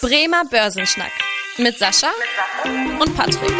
Bremer 0.00 0.44
Börsenschnack 0.48 1.10
mit 1.58 1.76
Sascha 1.76 2.06
und 3.00 3.16
Patrick. 3.16 3.52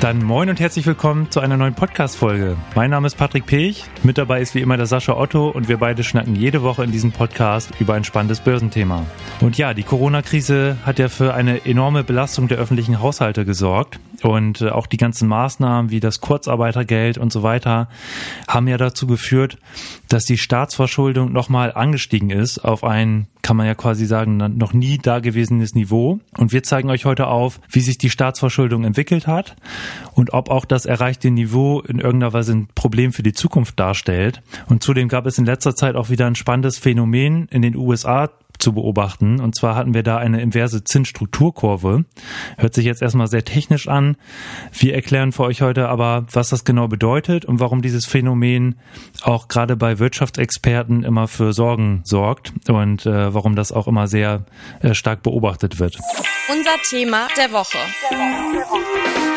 Dann 0.00 0.22
moin 0.22 0.50
und 0.50 0.60
herzlich 0.60 0.84
willkommen 0.84 1.30
zu 1.30 1.40
einer 1.40 1.56
neuen 1.56 1.74
Podcast-Folge. 1.74 2.58
Mein 2.74 2.90
Name 2.90 3.06
ist 3.06 3.16
Patrick 3.16 3.46
Pech, 3.46 3.84
mit 4.02 4.18
dabei 4.18 4.42
ist 4.42 4.54
wie 4.54 4.60
immer 4.60 4.76
der 4.76 4.84
Sascha 4.84 5.14
Otto 5.14 5.48
und 5.48 5.66
wir 5.66 5.78
beide 5.78 6.04
schnacken 6.04 6.36
jede 6.36 6.60
Woche 6.60 6.84
in 6.84 6.92
diesem 6.92 7.10
Podcast 7.10 7.70
über 7.80 7.94
ein 7.94 8.04
spannendes 8.04 8.40
Börsenthema. 8.40 9.06
Und 9.40 9.56
ja, 9.56 9.72
die 9.72 9.82
Corona-Krise 9.82 10.76
hat 10.84 10.98
ja 10.98 11.08
für 11.08 11.32
eine 11.32 11.64
enorme 11.64 12.04
Belastung 12.04 12.48
der 12.48 12.58
öffentlichen 12.58 13.00
Haushalte 13.00 13.46
gesorgt 13.46 13.98
und 14.22 14.60
äh, 14.60 14.70
auch 14.70 14.86
die 14.86 14.96
ganzen 14.96 15.28
Maßnahmen 15.28 15.90
wie 15.90 16.00
das 16.00 16.20
Kurzarbeitergeld 16.20 17.18
und 17.18 17.32
so 17.32 17.42
weiter 17.42 17.88
haben 18.48 18.68
ja 18.68 18.76
dazu 18.76 19.06
geführt, 19.06 19.58
dass 20.08 20.24
die 20.24 20.38
Staatsverschuldung 20.38 21.32
nochmal 21.32 21.72
angestiegen 21.72 22.30
ist 22.30 22.58
auf 22.58 22.84
ein, 22.84 23.26
kann 23.42 23.56
man 23.56 23.66
ja 23.66 23.74
quasi 23.74 24.06
sagen, 24.06 24.36
noch 24.36 24.72
nie 24.72 24.98
dagewesenes 24.98 25.74
Niveau. 25.74 26.20
Und 26.38 26.52
wir 26.52 26.62
zeigen 26.62 26.90
euch 26.90 27.04
heute 27.04 27.26
auf, 27.26 27.60
wie 27.68 27.80
sich 27.80 27.98
die 27.98 28.10
Staatsverschuldung 28.10 28.84
entwickelt 28.84 29.26
hat 29.26 29.56
und 30.14 30.32
ob 30.32 30.50
auch 30.50 30.64
das 30.64 30.86
erreichte 30.86 31.30
Niveau 31.30 31.80
in 31.80 31.98
irgendeiner 31.98 32.32
Weise 32.32 32.52
ein 32.52 32.68
Problem 32.74 33.12
für 33.12 33.22
die 33.22 33.32
Zukunft 33.32 33.78
darstellt. 33.78 34.42
Und 34.68 34.82
zudem 34.82 35.08
gab 35.08 35.26
es 35.26 35.38
in 35.38 35.46
letzter 35.46 35.74
Zeit 35.74 35.96
auch 35.96 36.10
wieder 36.10 36.26
ein 36.26 36.36
spannendes 36.36 36.78
Phänomen 36.78 37.48
in 37.50 37.62
den 37.62 37.76
USA, 37.76 38.30
zu 38.58 38.72
beobachten. 38.72 39.40
Und 39.40 39.54
zwar 39.54 39.76
hatten 39.76 39.94
wir 39.94 40.02
da 40.02 40.18
eine 40.18 40.40
inverse 40.40 40.84
Zinsstrukturkurve. 40.84 42.04
Hört 42.56 42.74
sich 42.74 42.84
jetzt 42.84 43.02
erstmal 43.02 43.26
sehr 43.26 43.44
technisch 43.44 43.88
an. 43.88 44.16
Wir 44.72 44.94
erklären 44.94 45.32
für 45.32 45.44
euch 45.44 45.62
heute 45.62 45.88
aber, 45.88 46.26
was 46.32 46.48
das 46.48 46.64
genau 46.64 46.88
bedeutet 46.88 47.44
und 47.44 47.60
warum 47.60 47.82
dieses 47.82 48.06
Phänomen 48.06 48.76
auch 49.22 49.48
gerade 49.48 49.76
bei 49.76 49.98
Wirtschaftsexperten 49.98 51.04
immer 51.04 51.28
für 51.28 51.52
Sorgen 51.52 52.02
sorgt 52.04 52.52
und 52.68 53.06
äh, 53.06 53.34
warum 53.34 53.56
das 53.56 53.72
auch 53.72 53.86
immer 53.86 54.08
sehr 54.08 54.44
äh, 54.80 54.94
stark 54.94 55.22
beobachtet 55.22 55.78
wird. 55.78 55.98
Unser 56.50 56.76
Thema 56.88 57.28
der 57.36 57.52
Woche. 57.52 57.78
Der 58.10 58.18
Woche, 58.18 58.52
der 58.52 58.60
Woche. 58.70 59.33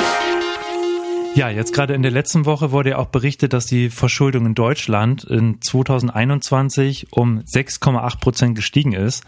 Ja, 1.37 1.51
jetzt 1.51 1.71
gerade 1.71 1.93
in 1.93 2.01
der 2.01 2.09
letzten 2.09 2.47
Woche 2.47 2.71
wurde 2.71 2.89
ja 2.89 2.97
auch 2.97 3.09
berichtet, 3.09 3.53
dass 3.53 3.67
die 3.67 3.91
Verschuldung 3.91 4.47
in 4.47 4.55
Deutschland 4.55 5.23
in 5.23 5.61
2021 5.61 7.09
um 7.11 7.41
6,8 7.41 8.19
Prozent 8.19 8.55
gestiegen 8.55 8.93
ist. 8.93 9.23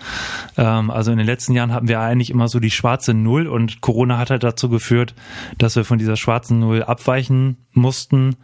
Ähm, 0.57 0.89
also 0.89 1.11
in 1.11 1.19
den 1.19 1.27
letzten 1.27 1.53
Jahren 1.53 1.71
hatten 1.71 1.87
wir 1.87 1.99
eigentlich 1.99 2.31
immer 2.31 2.47
so 2.47 2.59
die 2.59 2.71
schwarze 2.71 3.13
Null 3.13 3.45
und 3.45 3.81
Corona 3.81 4.17
hat 4.17 4.31
halt 4.31 4.43
dazu 4.43 4.69
geführt, 4.69 5.13
dass 5.59 5.75
wir 5.75 5.85
von 5.85 5.99
dieser 5.99 6.17
schwarzen 6.17 6.57
Null 6.57 6.81
abweichen 6.81 7.57
mussten 7.73 8.37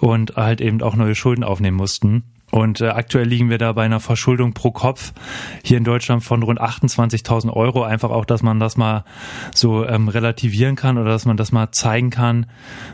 und 0.00 0.36
halt 0.36 0.62
eben 0.62 0.80
auch 0.80 0.96
neue 0.96 1.14
Schulden 1.14 1.44
aufnehmen 1.44 1.76
mussten. 1.76 2.22
Und 2.52 2.82
äh, 2.82 2.88
aktuell 2.88 3.26
liegen 3.26 3.48
wir 3.48 3.56
da 3.56 3.72
bei 3.72 3.82
einer 3.82 3.98
Verschuldung 3.98 4.52
pro 4.52 4.72
Kopf 4.72 5.14
hier 5.64 5.78
in 5.78 5.84
Deutschland 5.84 6.22
von 6.22 6.42
rund 6.42 6.60
28.000 6.60 7.50
Euro. 7.50 7.82
Einfach 7.82 8.10
auch, 8.10 8.26
dass 8.26 8.42
man 8.42 8.60
das 8.60 8.76
mal 8.76 9.04
so 9.54 9.86
ähm, 9.86 10.08
relativieren 10.08 10.76
kann 10.76 10.98
oder 10.98 11.10
dass 11.10 11.24
man 11.24 11.38
das 11.38 11.50
mal 11.50 11.72
zeigen 11.72 12.10
kann, 12.10 12.44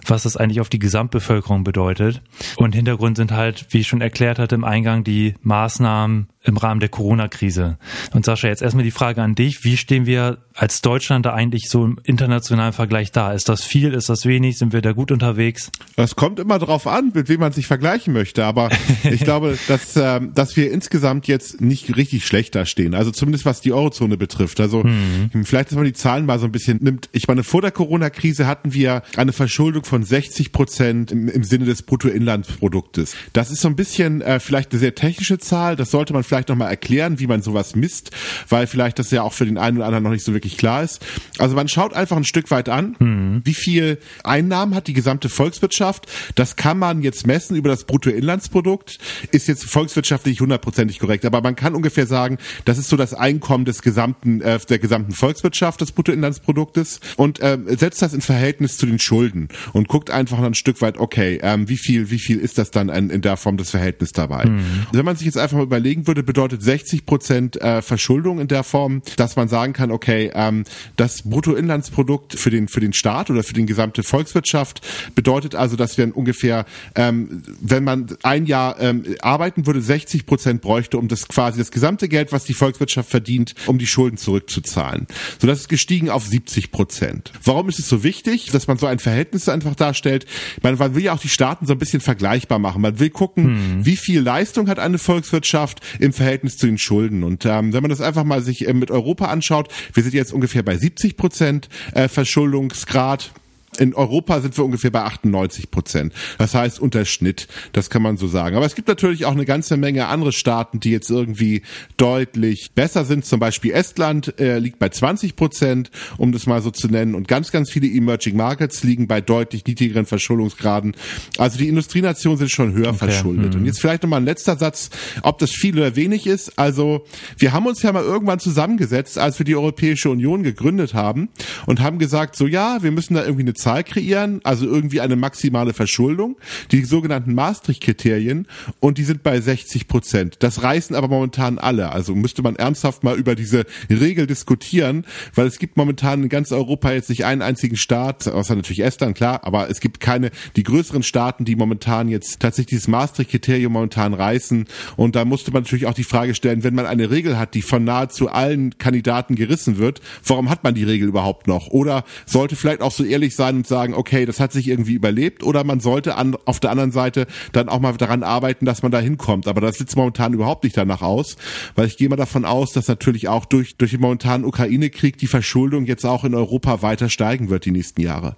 was 0.07 0.23
das 0.23 0.37
eigentlich 0.37 0.61
auf 0.61 0.69
die 0.69 0.79
Gesamtbevölkerung 0.79 1.65
bedeutet. 1.65 2.23
Und 2.57 2.77
Hintergrund 2.77 3.17
sind 3.17 3.33
halt, 3.33 3.67
wie 3.71 3.81
ich 3.81 3.89
schon 3.89 4.01
erklärt 4.01 4.39
hatte 4.39 4.55
im 4.55 4.63
Eingang, 4.63 5.03
die 5.03 5.35
Maßnahmen 5.43 6.29
im 6.49 6.57
Rahmen 6.57 6.81
der 6.81 6.89
Corona-Krise. 6.89 7.79
Und 8.13 8.25
Sascha, 8.25 8.49
jetzt 8.49 8.63
erstmal 8.63 8.85
die 8.85 8.91
Frage 8.91 9.23
an 9.23 9.35
dich. 9.35 9.65
Wie 9.65 9.77
stehen 9.77 10.07
wir 10.07 10.39
als 10.55 10.81
Deutschland 10.81 11.27
da 11.27 11.35
eigentlich 11.35 11.69
so 11.69 11.85
im 11.85 11.99
internationalen 12.03 12.73
Vergleich 12.73 13.13
da? 13.13 13.33
Ist 13.33 13.49
das 13.49 13.63
viel? 13.65 13.93
Ist 13.93 14.09
das 14.09 14.25
wenig? 14.25 14.59
Sind 14.59 14.73
wir 14.73 14.81
da 14.81 14.93
gut 14.93 15.13
unterwegs? 15.13 15.71
Das 15.97 16.17
kommt 16.17 16.41
immer 16.41 16.59
darauf 16.59 16.87
an, 16.87 17.13
mit 17.15 17.29
wem 17.29 17.41
man 17.41 17.53
sich 17.53 17.67
vergleichen 17.67 18.13
möchte. 18.13 18.45
Aber 18.45 18.71
ich 19.05 19.21
glaube, 19.21 19.59
dass, 19.69 19.95
äh, 19.97 20.21
dass 20.35 20.57
wir 20.57 20.73
insgesamt 20.73 21.29
jetzt 21.29 21.61
nicht 21.61 21.97
richtig 21.97 22.27
schlecht 22.27 22.55
da 22.55 22.65
stehen. 22.65 22.95
Also 22.95 23.11
zumindest 23.11 23.45
was 23.45 23.61
die 23.61 23.73
Eurozone 23.73 24.17
betrifft. 24.17 24.59
Also 24.59 24.83
mhm. 24.83 25.45
vielleicht, 25.45 25.71
dass 25.71 25.77
man 25.77 25.85
die 25.85 25.93
Zahlen 25.93 26.25
mal 26.25 26.39
so 26.39 26.47
ein 26.47 26.53
bisschen 26.53 26.79
nimmt. 26.83 27.11
Ich 27.13 27.29
meine, 27.29 27.45
vor 27.45 27.61
der 27.61 27.73
Corona-Krise 27.73 28.47
hatten 28.47 28.73
wir 28.73 29.03
eine 29.17 29.33
Verschuldung 29.33 29.85
von 29.85 30.03
60 30.03 30.53
Prozent 30.53 31.13
im, 31.13 31.29
im 31.29 31.45
Sinne 31.45 31.67
des 31.67 31.83
Bruttoinlandsproduktes. 31.83 33.15
Das 33.35 33.51
ist 33.51 33.61
so 33.61 33.69
ein 33.69 33.77
bisschen 33.77 34.23
äh, 34.23 34.41
vielleicht 34.41 34.73
eine 34.73 34.81
sehr 34.81 34.95
technische 34.95 35.39
Zahl. 35.39 35.77
Das 35.77 35.91
sollte 35.91 36.15
man 36.15 36.25
vielleicht 36.25 36.38
vielleicht 36.39 36.49
nochmal 36.51 36.71
erklären, 36.71 37.19
wie 37.19 37.27
man 37.27 37.43
sowas 37.43 37.75
misst, 37.75 38.11
weil 38.49 38.67
vielleicht 38.67 38.99
das 38.99 39.11
ja 39.11 39.23
auch 39.23 39.33
für 39.33 39.45
den 39.45 39.59
einen 39.59 39.79
oder 39.79 39.87
anderen 39.87 40.05
noch 40.05 40.11
nicht 40.11 40.25
so 40.25 40.33
wirklich 40.33 40.57
klar 40.57 40.85
ist. 40.85 41.05
Also 41.39 41.57
man 41.57 41.69
schaut 41.69 41.95
einfach 41.95 42.17
ein 42.17 42.25
Stück 42.25 42.51
weit 42.51 42.69
an, 42.69 42.95
mhm. 42.99 43.41
wie 43.45 43.55
viel 43.55 43.99
Einnahmen 44.23 44.75
hat 44.75 44.87
die 44.87 44.93
gesamte 44.93 45.29
Volkswirtschaft. 45.29 46.07
Das 46.37 46.55
kann 46.55 46.79
man 46.79 47.03
jetzt 47.03 47.27
messen 47.27 47.57
über 47.57 47.69
das 47.69 47.85
Bruttoinlandsprodukt. 47.85 48.99
Ist 49.33 49.49
jetzt 49.49 49.65
volkswirtschaftlich 49.65 50.41
hundertprozentig 50.41 51.01
korrekt, 51.01 51.25
aber 51.25 51.41
man 51.43 51.57
kann 51.57 51.75
ungefähr 51.75 52.07
sagen, 52.07 52.39
das 52.65 52.79
ist 52.79 52.89
so 52.89 52.97
das 52.97 53.15
Einkommen 53.15 53.65
des 53.65 53.83
gesamten, 53.83 54.41
äh, 54.41 54.61
der 54.69 54.79
gesamten 54.79 55.13
Volkswirtschaft 55.13 55.81
des 55.81 55.91
Bruttoinlandsproduktes 55.93 57.01
und 57.17 57.41
äh, 57.41 57.59
setzt 57.67 58.01
das 58.01 58.15
in 58.15 58.21
Verhältnis 58.21 58.77
zu 58.77 58.87
den 58.87 59.01
Schulden 59.01 59.49
und 59.73 59.89
guckt 59.89 60.11
einfach 60.11 60.39
ein 60.39 60.55
Stück 60.55 60.81
weit, 60.83 60.99
okay, 60.99 61.41
ähm, 61.43 61.69
wie 61.69 61.79
viel, 61.79 62.11
wie 62.11 62.19
viel 62.19 62.39
ist 62.39 62.59
das 62.59 62.71
dann 62.71 62.89
in, 62.89 63.11
in 63.11 63.23
der 63.23 63.37
Form 63.37 63.57
des 63.57 63.71
Verhältnisses 63.71 64.13
dabei? 64.13 64.47
Mhm. 64.47 64.87
Wenn 64.93 65.05
man 65.05 65.17
sich 65.17 65.27
jetzt 65.27 65.39
einfach 65.39 65.57
mal 65.57 65.65
überlegen 65.65 66.07
würde, 66.07 66.18
bedeutet 66.23 66.63
60 66.63 67.07
Prozent 67.07 67.61
äh, 67.61 67.83
Verschuldung 67.83 68.41
in 68.41 68.49
der 68.49 68.65
Form, 68.65 69.03
dass 69.17 69.37
man 69.37 69.49
sagen 69.49 69.73
kann, 69.73 69.91
okay, 69.91 70.31
ähm, 70.35 70.65
das 70.97 71.23
Bruttoinlandsprodukt 71.23 72.39
für 72.39 72.51
den 72.51 72.69
für 72.69 72.81
den 72.81 72.93
Staat 72.93 73.31
oder 73.31 73.43
für 73.43 73.55
die 73.55 73.67
gesamte 73.67 74.03
Volkswirtschaft 74.03 74.81
bedeutet 75.15 75.55
also, 75.55 75.77
dass 75.77 75.99
wir 75.99 76.17
ungefähr, 76.17 76.65
ähm, 76.95 77.43
wenn 77.61 77.85
man 77.85 78.07
ein 78.23 78.47
Jahr 78.47 78.81
ähm, 78.81 79.05
arbeiten 79.21 79.67
würde, 79.67 79.81
60 79.81 80.27
Prozent 80.27 80.63
bräuchte, 80.63 80.99
um 80.99 81.09
das 81.09 81.29
quasi 81.29 81.59
das 81.59 81.71
gesamte 81.71 82.09
Geld, 82.09 82.33
was 82.33 82.45
die 82.45 82.55
Volkswirtschaft 82.55 83.11
verdient, 83.11 83.55
um 83.67 83.79
die 83.79 83.87
Schulden 83.87 84.17
zurückzuzahlen. 84.17 85.07
So, 85.41 85.47
das 85.47 85.61
ist 85.61 85.69
gestiegen 85.69 86.11
auf 86.11 86.27
70 86.27 86.71
Prozent. 86.71 87.33
Warum 87.45 87.69
ist 87.69 87.79
es 87.79 87.89
so 87.89 88.03
wichtig, 88.03 88.51
dass 88.51 88.67
man 88.67 88.79
so 88.79 88.87
ein 88.87 88.99
Verhältnis 88.99 89.49
einfach 89.49 89.75
darstellt? 89.75 90.27
Meine, 90.63 90.77
man 90.77 90.95
will 90.95 91.05
ja 91.05 91.13
auch 91.13 91.21
die 91.21 91.29
Staaten 91.29 91.67
so 91.67 91.73
ein 91.73 91.79
bisschen 91.79 92.01
vergleichbar 92.01 92.59
machen. 92.59 92.83
Man 92.83 92.99
will 92.99 93.11
gucken, 93.11 93.45
hm. 93.45 93.87
wie 93.87 93.97
viel 93.97 94.21
Leistung 94.21 94.69
hat 94.69 94.79
eine 94.79 94.99
Volkswirtschaft 94.99 95.81
im 95.99 96.08
Verhältnis 96.13 96.57
zu 96.57 96.67
den 96.67 96.79
Schulden. 96.79 97.25
Und 97.25 97.45
ähm, 97.45 97.73
wenn 97.73 97.83
man 97.83 97.91
das 97.91 98.01
einfach 98.01 98.25
mal 98.25 98.43
sich 98.43 98.69
äh, 98.69 98.73
mit 98.73 98.91
Europa 98.91 99.27
anschaut, 99.27 99.69
wir 99.93 100.03
sind 100.03 100.15
jetzt 100.15 100.33
ungefähr 100.33 100.63
bei 100.63 100.77
70 100.77 101.17
Prozent 101.17 101.69
äh, 101.95 102.09
Verschuldungsgrad 102.09 103.33
in 103.79 103.95
Europa 103.95 104.41
sind 104.41 104.57
wir 104.57 104.65
ungefähr 104.65 104.91
bei 104.91 105.03
98 105.03 105.71
Prozent. 105.71 106.13
Das 106.39 106.55
heißt 106.55 106.81
unter 106.81 107.05
Schnitt, 107.05 107.49
das 107.73 107.91
kann 107.91 108.03
man 108.03 108.17
so 108.17 108.27
sagen. 108.27 108.57
Aber 108.57 108.67
es 108.67 108.75
gibt 108.75 108.89
natürlich 108.89 109.25
auch 109.25 109.33
eine 109.33 109.45
ganze 109.45 109.77
Menge 109.77 110.07
andere 110.09 110.33
Staaten, 110.33 110.81
die 110.81 110.91
jetzt 110.91 111.11
irgendwie 111.11 111.63
deutlich 111.97 112.73
besser 112.75 113.05
sind. 113.05 113.25
Zum 113.25 113.41
Beispiel 113.41 113.73
Estland 113.73 114.39
äh, 114.41 114.59
liegt 114.59 114.79
bei 114.79 114.89
20 114.89 115.37
Prozent, 115.37 115.91
um 116.17 116.33
das 116.33 116.47
mal 116.47 116.61
so 116.63 116.71
zu 116.71 116.89
nennen. 116.89 117.15
Und 117.15 117.29
ganz, 117.29 117.53
ganz 117.53 117.71
viele 117.71 117.87
Emerging 117.87 118.37
Markets 118.37 118.83
liegen 118.83 119.07
bei 119.07 119.21
deutlich 119.21 119.65
niedrigeren 119.65 120.07
Verschuldungsgraden. 120.07 120.95
Also 121.39 121.59
die 121.59 121.69
Industrienationen 121.69 122.39
sind 122.39 122.51
schon 122.51 122.73
höher 122.73 122.89
okay. 122.89 122.99
verschuldet. 122.99 123.55
Mhm. 123.55 123.61
Und 123.61 123.67
jetzt 123.67 123.81
vielleicht 123.81 124.03
nochmal 124.03 124.21
ein 124.21 124.27
letzter 124.27 124.57
Satz, 124.57 124.91
ob 125.23 125.39
das 125.39 125.51
viel 125.51 125.77
oder 125.79 125.97
wenig 125.97 126.27
ist. 126.27 126.59
Also 126.59 127.05
wir 127.37 127.53
haben 127.53 127.67
uns 127.67 127.83
ja 127.83 127.93
mal 127.93 128.03
irgendwann 128.03 128.41
zusammengesetzt, 128.41 129.19
als 129.19 129.39
wir 129.39 129.45
die 129.45 129.57
Europäische 129.57 130.11
Union 130.11 130.43
gegründet 130.43 130.95
haben 130.95 131.29
und 131.67 131.81
haben 131.81 131.99
gesagt, 131.99 132.37
so 132.37 132.47
ja, 132.47 132.83
wir 132.83 132.91
müssen 132.91 133.15
da 133.15 133.23
irgendwie 133.23 133.43
eine 133.43 133.55
Zahl 133.69 133.85
kreieren, 133.85 134.41
also 134.45 134.65
irgendwie 134.65 135.03
eine 135.03 135.15
maximale 135.15 135.75
Verschuldung, 135.75 136.39
die 136.73 136.87
sogenannten 136.87 137.35
Maastricht-Kriterien, 137.35 138.47
und 138.81 138.97
die 138.97 139.05
sind 139.05 139.23
bei 139.23 139.39
60 139.39 139.89
Prozent. 139.89 140.37
Das 140.39 140.63
reißen 140.63 140.97
aber 140.97 141.09
momentan 141.09 141.59
alle. 141.59 141.93
Also 141.93 142.15
müsste 142.15 142.41
man 142.41 142.57
ernsthaft 142.57 143.05
mal 143.05 143.19
über 143.19 143.35
diese 143.35 143.67
Regel 143.91 144.27
diskutieren, 144.27 145.05
weil 145.35 145.47
es 145.47 145.59
gibt 145.59 145.77
momentan 145.77 146.23
in 146.23 146.29
ganz 146.31 146.51
Europa 146.51 146.93
jetzt 146.93 147.11
nicht 147.11 147.27
einen 147.27 147.43
einzigen 147.43 147.77
Staat, 147.77 148.27
außer 148.27 148.57
natürlich 148.57 148.83
Estland, 148.83 149.15
klar, 149.15 149.45
aber 149.45 149.69
es 149.69 149.81
gibt 149.81 150.01
keine, 150.01 150.31
die 150.57 150.63
größeren 150.63 151.03
Staaten, 151.03 151.45
die 151.45 151.55
momentan 151.55 152.09
jetzt 152.09 152.41
tatsächlich 152.41 152.71
dieses 152.71 152.89
Maastricht-Kriterium 152.89 153.71
momentan 153.71 154.15
reißen. 154.15 154.65
Und 154.97 155.15
da 155.15 155.27
musste 155.27 155.51
man 155.51 155.65
natürlich 155.65 155.85
auch 155.85 155.93
die 155.93 156.05
Frage 156.05 156.35
stellen, 156.35 156.65
wenn 156.65 156.75
man 156.75 156.87
eine 156.87 157.11
Regel 157.11 157.39
hat, 157.39 157.53
die 157.53 157.61
von 157.61 157.85
nahezu 157.85 158.31
allen 158.31 158.79
Kandidaten 158.79 159.35
gerissen 159.35 159.77
wird, 159.77 160.01
warum 160.27 160.49
hat 160.49 160.65
man 160.65 160.75
die 160.75 160.85
Regel 160.85 161.07
überhaupt 161.07 161.49
noch? 161.49 161.67
Oder 161.69 162.05
sollte 162.25 162.57
vielleicht 162.57 162.81
auch 162.81 162.93
so 162.93 163.05
ehrlich 163.05 163.37
sein, 163.37 163.58
und 163.59 163.67
sagen, 163.67 163.95
okay, 163.95 164.27
das 164.27 164.41
hat 164.41 164.53
sich 164.53 164.69
irgendwie 164.69 164.95
überlebt 164.95 165.43
oder 165.43 165.65
man 165.65 165.81
sollte 165.81 166.17
an, 166.17 166.37
auf 166.45 166.61
der 166.61 166.71
anderen 166.71 166.93
Seite 166.93 167.27
dann 167.53 167.69
auch 167.69 167.81
mal 167.81 167.93
daran 167.93 168.23
arbeiten, 168.23 168.65
dass 168.65 168.83
man 168.83 168.91
da 168.93 168.99
hinkommt. 168.99 169.47
Aber 169.47 169.61
das 169.61 169.77
sieht 169.77 169.95
momentan 169.95 170.33
überhaupt 170.33 170.65
nicht 170.65 170.77
danach 170.77 171.03
aus, 171.03 171.37
weil 171.75 171.87
ich 171.87 171.97
gehe 171.97 172.09
mal 172.09 172.17
davon 172.17 172.45
aus, 172.45 172.73
dass 172.73 172.89
natürlich 172.89 173.29
auch 173.29 173.45
durch, 173.45 173.77
durch 173.77 173.93
den 173.93 174.01
momentanen 174.01 174.47
Ukraine-Krieg 174.47 175.19
die 175.19 175.27
Verschuldung 175.27 175.87
jetzt 175.87 176.05
auch 176.05 176.25
in 176.25 176.35
Europa 176.35 176.83
weiter 176.83 177.09
steigen 177.09 177.51
wird 177.51 177.65
die 177.65 177.71
nächsten 177.71 178.01
Jahre. 178.01 178.37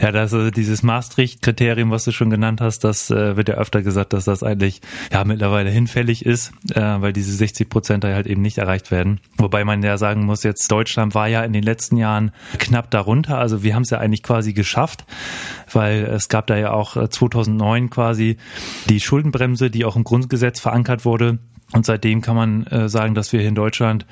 Ja, 0.00 0.12
das 0.12 0.28
also 0.28 0.50
dieses 0.50 0.82
Maastricht-Kriterium, 0.82 1.90
was 1.90 2.04
du 2.04 2.12
schon 2.12 2.30
genannt 2.30 2.60
hast, 2.60 2.84
das 2.84 3.10
äh, 3.10 3.36
wird 3.36 3.48
ja 3.48 3.54
öfter 3.54 3.82
gesagt, 3.82 4.12
dass 4.12 4.24
das 4.24 4.42
eigentlich 4.42 4.80
ja 5.12 5.24
mittlerweile 5.24 5.70
hinfällig 5.70 6.24
ist, 6.24 6.52
äh, 6.74 6.80
weil 6.80 7.12
diese 7.12 7.32
60 7.32 7.68
Prozent 7.68 8.04
da 8.04 8.08
halt 8.14 8.26
eben 8.26 8.42
nicht 8.42 8.58
erreicht 8.58 8.90
werden. 8.90 9.20
Wobei 9.36 9.64
man 9.64 9.82
ja 9.82 9.96
sagen 9.96 10.24
muss, 10.24 10.42
jetzt 10.42 10.70
Deutschland 10.70 11.14
war 11.14 11.28
ja 11.28 11.42
in 11.44 11.52
den 11.52 11.62
letzten 11.62 11.96
Jahren 11.96 12.32
knapp 12.58 12.90
darunter. 12.90 13.38
Also 13.38 13.62
wir 13.62 13.74
haben 13.74 13.82
es 13.82 13.90
ja 13.90 13.98
eigentlich 13.98 14.22
quasi 14.22 14.47
geschafft, 14.54 15.04
weil 15.72 16.04
es 16.04 16.28
gab 16.28 16.46
da 16.46 16.56
ja 16.56 16.72
auch 16.72 17.08
2009 17.08 17.84
äh, 17.84 17.88
quasi 17.88 18.36
die 18.88 19.00
Schuldenbremse, 19.00 19.70
die 19.70 19.84
auch 19.84 19.96
im 19.96 20.04
Grundgesetz 20.04 20.60
verankert 20.60 21.04
wurde 21.04 21.38
Und 21.74 21.84
seitdem 21.84 22.22
kann 22.22 22.34
man 22.34 22.66
äh, 22.68 22.88
sagen, 22.88 23.14
dass 23.14 23.32
wir 23.32 23.40
hier 23.40 23.48
in 23.50 23.54
Deutschland 23.54 24.06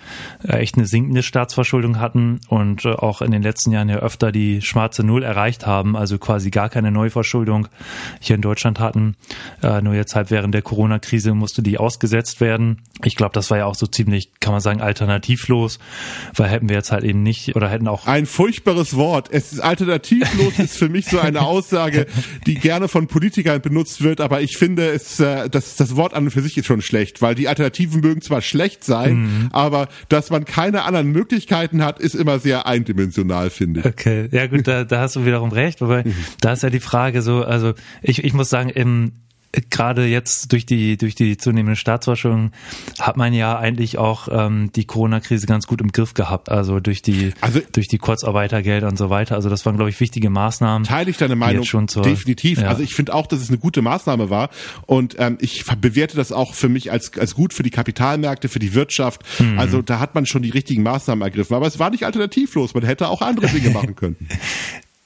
äh, 0.45 0.59
echt 0.59 0.77
eine 0.77 0.87
sinkende 0.87 1.23
Staatsverschuldung 1.23 1.99
hatten 1.99 2.39
und 2.49 2.85
äh, 2.85 2.91
auch 2.91 3.23
in 3.23 3.31
den 3.31 3.43
letzten 3.43 3.73
Jahren 3.73 3.89
ja 3.89 3.97
öfter 3.97 4.31
die 4.31 4.61
schwarze 4.61 5.03
Null 5.03 5.23
erreicht 5.23 5.67
haben, 5.67 5.97
also 5.97 6.19
quasi 6.19 6.51
gar 6.51 6.69
keine 6.69 6.91
Neuverschuldung 6.91 7.69
hier 8.21 8.37
in 8.37 8.43
Deutschland 8.43 8.79
hatten. 8.79 9.17
Äh, 9.63 9.81
nur 9.81 9.95
jetzt 9.95 10.15
halt 10.15 10.31
während 10.31 10.55
der 10.55 10.61
Corona-Krise 10.61 11.33
musste 11.33 11.63
die 11.63 11.79
ausgesetzt 11.79 12.43
werden. 12.43 12.83
Ich 13.03 13.17
glaube, 13.17 13.33
das 13.33 13.51
war 13.51 13.57
ja 13.57 13.65
auch 13.65 13.75
so 13.75 13.87
ziemlich, 13.87 14.33
kann 14.41 14.53
man 14.53 14.61
sagen, 14.61 14.83
alternativlos, 14.83 15.79
weil 16.35 16.51
hätten 16.51 16.69
wir 16.69 16.77
jetzt 16.77 16.93
halt 16.93 17.05
eben 17.05 17.23
nicht 17.23 17.57
oder 17.57 17.71
hätten 17.71 17.89
auch. 17.89 18.07
Ein 18.07 18.27
furchtbares 18.27 18.97
Wort. 18.97 19.29
Es 19.31 19.55
ist 19.55 19.61
alternativlos, 19.61 20.59
ist 20.59 20.77
für 20.77 20.91
mich 20.91 21.07
so 21.07 21.21
eine 21.21 21.41
Aussage, 21.41 22.07
die 22.47 22.57
gerne 22.57 22.89
von 22.89 23.07
Politikern 23.07 23.63
benutzt 23.63 24.03
wird, 24.03 24.21
aber 24.21 24.43
ich 24.43 24.59
finde, 24.59 24.91
es, 24.91 25.21
äh, 25.21 25.49
das, 25.49 25.77
das 25.77 25.97
Wort 25.97 26.13
an 26.13 26.25
und 26.25 26.31
für 26.33 26.43
sich 26.43 26.59
ist 26.59 26.67
schon 26.67 26.83
schlecht, 26.83 27.23
weil 27.23 27.35
die 27.35 27.46
die 27.47 27.49
Alternativen 27.49 28.01
mögen 28.01 28.21
zwar 28.21 28.43
schlecht 28.43 28.83
sein, 28.83 29.23
mhm. 29.23 29.49
aber 29.53 29.89
dass 30.09 30.31
man 30.31 30.45
keine 30.45 30.83
anderen 30.83 31.13
Möglichkeiten 31.13 31.85
hat, 31.85 32.01
ist 32.01 32.15
immer 32.15 32.41
sehr 32.41 32.67
eindimensional, 32.67 33.51
finde 33.51 33.81
ich. 33.81 33.87
Okay, 33.87 34.29
ja 34.33 34.47
gut, 34.49 34.67
da, 34.67 34.85
da 34.85 35.01
hast 35.01 35.17
du 35.17 35.25
wiederum 35.25 35.53
recht, 35.53 35.81
aber 35.81 36.05
mhm. 36.05 36.15
da 36.41 36.53
ist 36.53 36.63
ja 36.63 36.71
die 36.71 36.81
Frage 36.81 37.23
so, 37.23 37.45
also 37.45 37.75
ich, 38.03 38.25
ich 38.25 38.35
muss 38.35 38.51
sagen, 38.51 38.71
im 38.71 39.13
gerade 39.71 40.07
jetzt 40.07 40.53
durch 40.53 40.67
die 40.67 40.97
durch 40.97 41.15
die 41.15 41.37
zunehmende 41.37 41.77
Staatsforschung 41.77 42.53
hat 42.99 43.17
man 43.17 43.33
ja 43.33 43.59
eigentlich 43.59 43.99
auch 43.99 44.29
ähm, 44.31 44.71
die 44.75 44.85
Corona-Krise 44.85 45.47
ganz 45.47 45.67
gut 45.67 45.81
im 45.81 45.93
Griff 45.93 46.15
gehabt. 46.15 46.51
Also 46.51 46.81
durch 46.81 47.03
die 47.03 47.33
also, 47.41 47.61
durch 47.73 47.89
die 47.89 47.99
Kurzarbeitergelder 47.99 48.89
und 48.89 48.99
so 48.99 49.11
weiter. 49.11 49.35
Also 49.35 49.49
das 49.49 49.65
waren 49.67 49.77
glaube 49.77 49.91
ich 49.91 50.01
wichtige 50.01 50.31
Maßnahmen. 50.31 50.87
Teile 50.87 51.11
ich 51.11 51.17
deine 51.17 51.37
Meinung 51.37 51.65
schon 51.65 51.89
zur, 51.89 52.03
definitiv. 52.03 52.61
Ja. 52.61 52.69
Also 52.69 52.83
ich 52.83 52.95
finde 52.95 53.15
auch, 53.15 53.27
dass 53.27 53.41
es 53.41 53.49
eine 53.49 53.59
gute 53.59 53.83
Maßnahme 53.83 54.31
war 54.31 54.51
und 54.87 55.17
ähm, 55.19 55.39
ich 55.41 55.65
bewerte 55.81 56.17
das 56.17 56.33
auch 56.33 56.55
für 56.55 56.69
mich 56.69 56.93
als 56.93 57.17
als 57.19 57.35
gut 57.35 57.55
für 57.55 57.63
die 57.63 57.71
Kapitalmärkte, 57.71 58.49
für 58.49 58.59
die 58.59 58.75
Wirtschaft. 58.75 59.23
Mhm. 59.39 59.59
Also 59.59 59.83
da 59.83 60.01
hat 60.01 60.15
man 60.15 60.27
schon 60.27 60.43
die 60.43 60.51
richtigen 60.51 60.83
Maßnahmen 60.83 61.23
ergriffen. 61.23 61.55
Aber 61.55 61.67
es 61.67 61.79
war 61.79 61.91
nicht 61.91 62.05
alternativlos. 62.05 62.75
Man 62.75 62.85
hätte 62.85 63.09
auch 63.09 63.23
andere 63.23 63.49
Dinge 63.49 63.71
machen 63.77 63.95
können. 63.95 64.17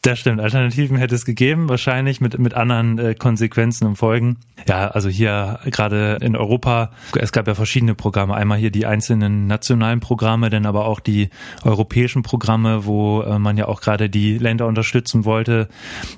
Das 0.03 0.19
stimmt. 0.19 0.41
Alternativen 0.41 0.97
hätte 0.97 1.15
es 1.15 1.27
gegeben, 1.27 1.69
wahrscheinlich 1.69 2.23
mit, 2.23 2.39
mit 2.39 2.55
anderen 2.55 2.99
äh, 2.99 3.15
Konsequenzen 3.15 3.87
und 3.87 3.97
Folgen. 3.97 4.39
Ja, 4.67 4.89
also 4.89 5.11
hier 5.11 5.61
gerade 5.67 6.17
in 6.23 6.37
Europa, 6.37 6.91
es 7.19 7.33
gab 7.33 7.47
ja 7.47 7.55
verschiedene 7.55 7.95
Programme. 7.95 8.35
Einmal 8.35 8.57
hier 8.57 8.71
die 8.71 8.87
einzelnen 8.87 9.47
nationalen 9.47 10.01
Programme, 10.01 10.49
dann 10.49 10.65
aber 10.65 10.87
auch 10.87 11.01
die 11.01 11.29
europäischen 11.65 12.23
Programme, 12.23 12.87
wo 12.87 13.21
äh, 13.21 13.39
man 13.39 13.59
ja 13.59 13.69
auch 13.69 13.83
gerade 13.83 14.09
die 14.09 14.39
Länder 14.39 14.67
unterstützen 14.69 15.27
wollte, 15.27 15.69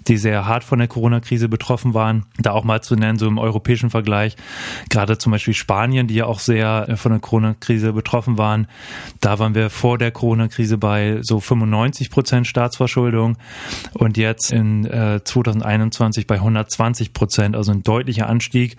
die 0.06 0.16
sehr 0.16 0.46
hart 0.46 0.62
von 0.62 0.78
der 0.78 0.86
Corona-Krise 0.86 1.48
betroffen 1.48 1.92
waren. 1.92 2.24
Da 2.38 2.52
auch 2.52 2.62
mal 2.62 2.82
zu 2.82 2.94
nennen, 2.94 3.18
so 3.18 3.26
im 3.26 3.38
europäischen 3.38 3.90
Vergleich. 3.90 4.36
Gerade 4.90 5.18
zum 5.18 5.32
Beispiel 5.32 5.54
Spanien, 5.54 6.06
die 6.06 6.14
ja 6.14 6.26
auch 6.26 6.38
sehr 6.38 6.88
äh, 6.88 6.96
von 6.96 7.10
der 7.10 7.20
Corona-Krise 7.20 7.92
betroffen 7.92 8.38
waren. 8.38 8.68
Da 9.20 9.40
waren 9.40 9.56
wir 9.56 9.70
vor 9.70 9.98
der 9.98 10.12
Corona-Krise 10.12 10.78
bei 10.78 11.18
so 11.22 11.40
95 11.40 12.10
Prozent 12.10 12.46
Staatsverschuldung 12.46 13.38
und 13.94 14.16
jetzt 14.16 14.52
in 14.52 14.84
äh, 14.84 15.20
2021 15.22 16.26
bei 16.26 16.36
120 16.36 17.12
Prozent, 17.12 17.56
also 17.56 17.72
ein 17.72 17.82
deutlicher 17.82 18.28
Anstieg. 18.28 18.76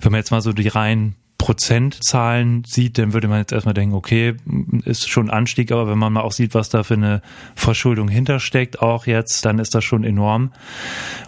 Wenn 0.00 0.12
man 0.12 0.20
jetzt 0.20 0.30
mal 0.30 0.40
so 0.40 0.52
die 0.52 0.68
reinen 0.68 1.16
Prozentzahlen 1.44 2.64
sieht, 2.64 2.96
dann 2.96 3.12
würde 3.12 3.28
man 3.28 3.38
jetzt 3.38 3.52
erstmal 3.52 3.74
denken, 3.74 3.94
okay, 3.94 4.34
ist 4.84 5.10
schon 5.10 5.28
Anstieg, 5.28 5.72
aber 5.72 5.88
wenn 5.88 5.98
man 5.98 6.10
mal 6.10 6.22
auch 6.22 6.32
sieht, 6.32 6.54
was 6.54 6.70
da 6.70 6.84
für 6.84 6.94
eine 6.94 7.20
Verschuldung 7.54 8.08
hintersteckt, 8.08 8.80
auch 8.80 9.04
jetzt, 9.04 9.44
dann 9.44 9.58
ist 9.58 9.74
das 9.74 9.84
schon 9.84 10.04
enorm. 10.04 10.52